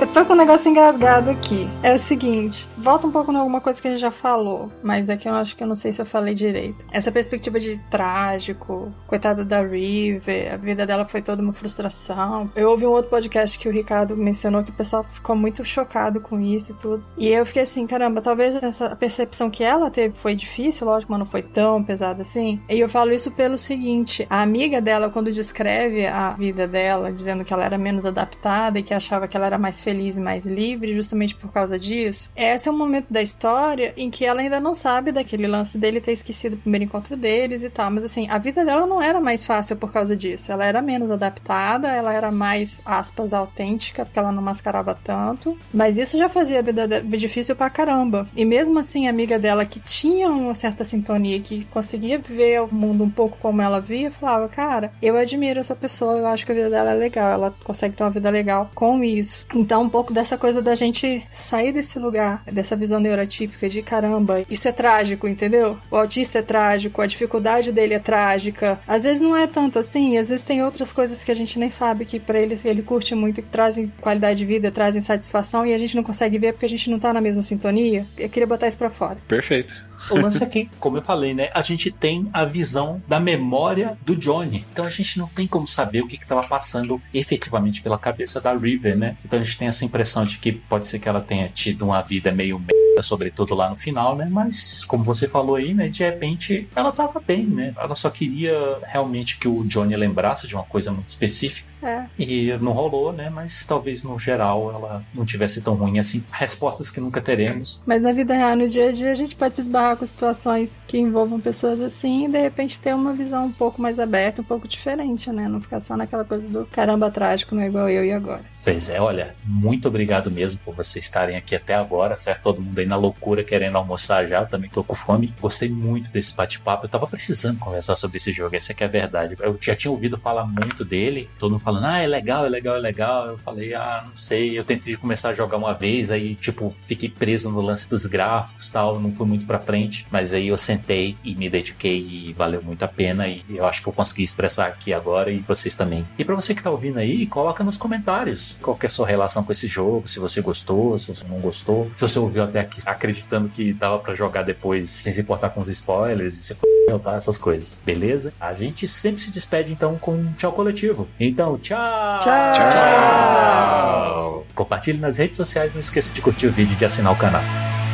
[0.00, 1.68] Eu tô com um negócio engasgado aqui.
[1.82, 5.08] É o seguinte, volta um pouco em alguma coisa que a gente já falou, mas
[5.08, 6.84] aqui eu acho que eu não sei se eu falei direito.
[6.90, 12.50] Essa perspectiva de trágico, coitada da River, a vida dela foi toda uma frustração.
[12.56, 16.20] Eu ouvi um outro podcast que o Ricardo mencionou que o pessoal ficou muito chocado
[16.20, 17.04] com isso e tudo.
[17.16, 21.20] E eu fiquei assim, caramba, talvez essa percepção que ela teve foi difícil, lógico, mas
[21.20, 22.60] não foi tão pesada assim.
[22.68, 27.44] E eu falo isso pelo seguinte, a amiga dela, quando descreve a vida dela, dizendo
[27.44, 30.44] que ela era menos adaptada e que achava que ela era mais feliz e mais
[30.44, 32.30] livre, justamente por causa disso.
[32.34, 36.00] Esse é um momento da história em que ela ainda não sabe daquele lance dele
[36.00, 37.90] ter esquecido o primeiro encontro deles e tal.
[37.90, 40.50] Mas assim, a vida dela não era mais fácil por causa disso.
[40.50, 45.56] Ela era menos adaptada, ela era mais, aspas, autêntica, porque ela não mascarava tanto.
[45.72, 48.26] Mas isso já fazia a vida difícil pra caramba.
[48.34, 52.74] E mesmo assim, a amiga dela que tinha uma certa sintonia, que conseguia ver o
[52.74, 56.52] mundo um pouco como ela via, falava: Cara, eu admiro essa pessoa, eu acho que
[56.52, 59.46] a vida dela é legal, ela consegue ter uma vida legal com isso.
[59.54, 64.66] Então, pouco dessa coisa da gente sair desse lugar, dessa visão neurotípica de caramba, isso
[64.68, 65.76] é trágico, entendeu?
[65.90, 68.78] O autista é trágico, a dificuldade dele é trágica.
[68.86, 71.68] Às vezes não é tanto assim, às vezes tem outras coisas que a gente nem
[71.68, 75.74] sabe que para ele ele curte muito, que trazem qualidade de vida, trazem satisfação e
[75.74, 78.06] a gente não consegue ver porque a gente não tá na mesma sintonia.
[78.16, 79.18] Eu queria botar isso pra fora.
[79.26, 79.74] Perfeito.
[80.10, 81.50] O lance é que, como eu falei, né?
[81.54, 84.64] A gente tem a visão da memória do Johnny.
[84.72, 88.54] Então a gente não tem como saber o que estava passando efetivamente pela cabeça da
[88.54, 89.16] River, né?
[89.24, 92.00] Então a gente tem essa impressão de que pode ser que ela tenha tido uma
[92.02, 94.28] vida meio merda, sobretudo lá no final, né?
[94.30, 95.88] Mas, como você falou aí, né?
[95.88, 97.74] De repente ela tava bem, né?
[97.76, 101.71] Ela só queria realmente que o Johnny lembrasse de uma coisa muito específica.
[101.82, 102.04] É.
[102.18, 103.28] E não rolou, né?
[103.30, 106.24] Mas talvez no geral ela não tivesse tão ruim assim.
[106.30, 107.82] Respostas que nunca teremos.
[107.86, 110.82] Mas na vida real, no dia a dia, a gente pode se esbarrar com situações
[110.86, 114.44] que envolvam pessoas assim e de repente ter uma visão um pouco mais aberta, um
[114.44, 115.48] pouco diferente, né?
[115.48, 118.52] Não ficar só naquela coisa do caramba trágico, não é igual eu e agora.
[118.64, 122.42] Pois é, olha, muito obrigado mesmo por vocês estarem aqui até agora, certo?
[122.42, 125.34] Todo mundo aí na loucura querendo almoçar já, eu também tô com fome.
[125.40, 128.86] Gostei muito desse bate-papo, eu tava precisando conversar sobre esse jogo, essa é que é
[128.86, 129.34] a verdade.
[129.40, 132.76] Eu já tinha ouvido falar muito dele, todo mundo falando, ah, é legal, é legal,
[132.76, 133.26] é legal.
[133.28, 137.08] Eu falei, ah, não sei, eu tentei começar a jogar uma vez, aí, tipo, fiquei
[137.08, 141.16] preso no lance dos gráficos tal, não fui muito pra frente, mas aí eu sentei
[141.22, 144.66] e me dediquei e valeu muito a pena e eu acho que eu consegui expressar
[144.66, 146.06] aqui agora e vocês também.
[146.18, 149.44] E para você que tá ouvindo aí, coloca nos comentários qual é a sua relação
[149.44, 152.80] com esse jogo, se você gostou, se você não gostou, se você ouviu até aqui
[152.84, 156.72] acreditando que dava para jogar depois sem se importar com os spoilers e se for
[156.98, 157.14] tá?
[157.14, 158.32] Essas coisas, beleza?
[158.40, 161.08] A gente sempre se despede então com um tchau coletivo.
[161.18, 162.20] Então, tchau!
[162.22, 162.70] Tchau!
[162.74, 164.46] Tchau!
[164.54, 167.42] Compartilhe nas redes sociais, não esqueça de curtir o vídeo e de assinar o canal.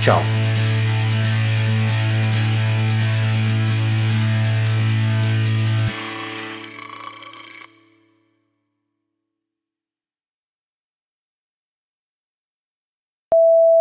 [0.01, 0.21] Tchau!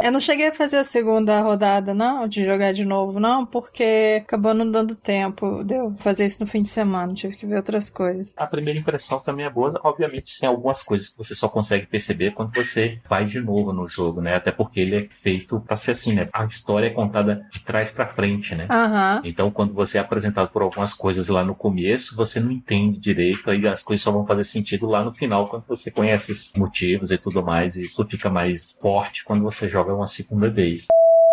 [0.07, 4.21] Eu não cheguei a fazer a segunda rodada, não, de jogar de novo, não, porque
[4.23, 7.57] acabou não dando tempo de eu fazer isso no fim de semana, tive que ver
[7.57, 8.33] outras coisas.
[8.37, 9.77] A primeira impressão também é boa.
[9.83, 13.85] Obviamente, tem algumas coisas que você só consegue perceber quando você vai de novo no
[13.85, 14.35] jogo, né?
[14.35, 16.25] Até porque ele é feito pra ser assim, né?
[16.31, 18.67] A história é contada de trás pra frente, né?
[18.69, 19.21] Aham.
[19.25, 23.51] Então, quando você é apresentado por algumas coisas lá no começo, você não entende direito,
[23.51, 27.11] aí as coisas só vão fazer sentido lá no final, quando você conhece os motivos
[27.11, 30.87] e tudo mais, e isso fica mais forte quando você joga uma segunda vez.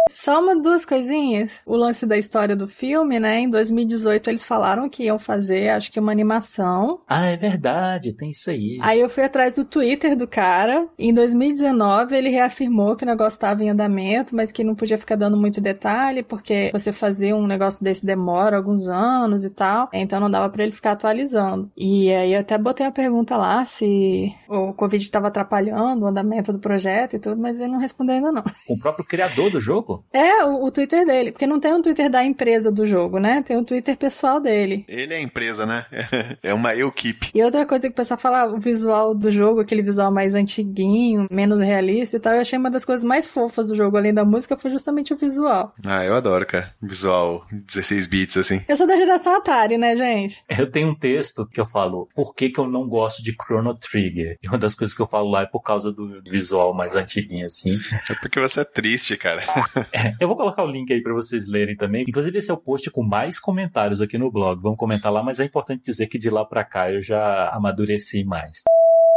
[0.07, 1.63] Só uma duas coisinhas.
[1.65, 3.41] O lance da história do filme, né?
[3.41, 7.01] Em 2018 eles falaram que iam fazer, acho que uma animação.
[7.09, 8.79] Ah, é verdade, tem isso aí.
[8.83, 10.87] Aí eu fui atrás do Twitter do cara.
[10.99, 15.17] Em 2019 ele reafirmou que o negócio estava em andamento, mas que não podia ficar
[15.17, 19.89] dando muito detalhe, porque você fazer um negócio desse demora alguns anos e tal.
[19.91, 21.71] Então não dava para ele ficar atualizando.
[21.75, 26.53] E aí eu até botei a pergunta lá se o Covid estava atrapalhando o andamento
[26.53, 28.45] do projeto e tudo, mas ele não respondeu ainda não.
[28.69, 29.94] O próprio criador do jogo?
[30.13, 31.33] É, o, o Twitter dele.
[31.33, 33.43] Porque não tem um Twitter da empresa do jogo, né?
[33.43, 34.85] Tem um Twitter pessoal dele.
[34.89, 35.87] Ele é a empresa, né?
[36.43, 37.31] É uma equipe.
[37.35, 41.27] E outra coisa que o pessoal fala, o visual do jogo, aquele visual mais antiguinho,
[41.31, 44.25] menos realista e tal, eu achei uma das coisas mais fofas do jogo, além da
[44.25, 45.75] música, foi justamente o visual.
[45.85, 46.75] Ah, eu adoro, cara.
[46.83, 48.63] Visual 16 bits, assim.
[48.69, 50.45] Eu sou da geração Atari, né, gente?
[50.49, 53.75] Eu tenho um texto que eu falo por que, que eu não gosto de Chrono
[53.75, 54.39] Trigger.
[54.43, 57.47] E uma das coisas que eu falo lá é por causa do visual mais antiguinho,
[57.47, 57.79] assim.
[58.11, 59.43] É porque você é triste, cara.
[60.21, 62.05] Eu vou colocar o link aí para vocês lerem também.
[62.07, 64.61] Inclusive, esse é o post com mais comentários aqui no blog.
[64.63, 68.25] Vamos comentar lá, mas é importante dizer que de lá para cá eu já amadureci
[68.25, 68.63] mais.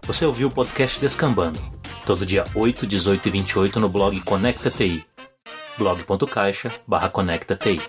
[0.06, 1.60] Você ouviu o podcast Descambando.
[2.06, 5.06] Todo dia 8, 18 e 28 no blog Conecta TI.
[5.78, 7.12] blog.caixa barra
[7.60, 7.82] TI.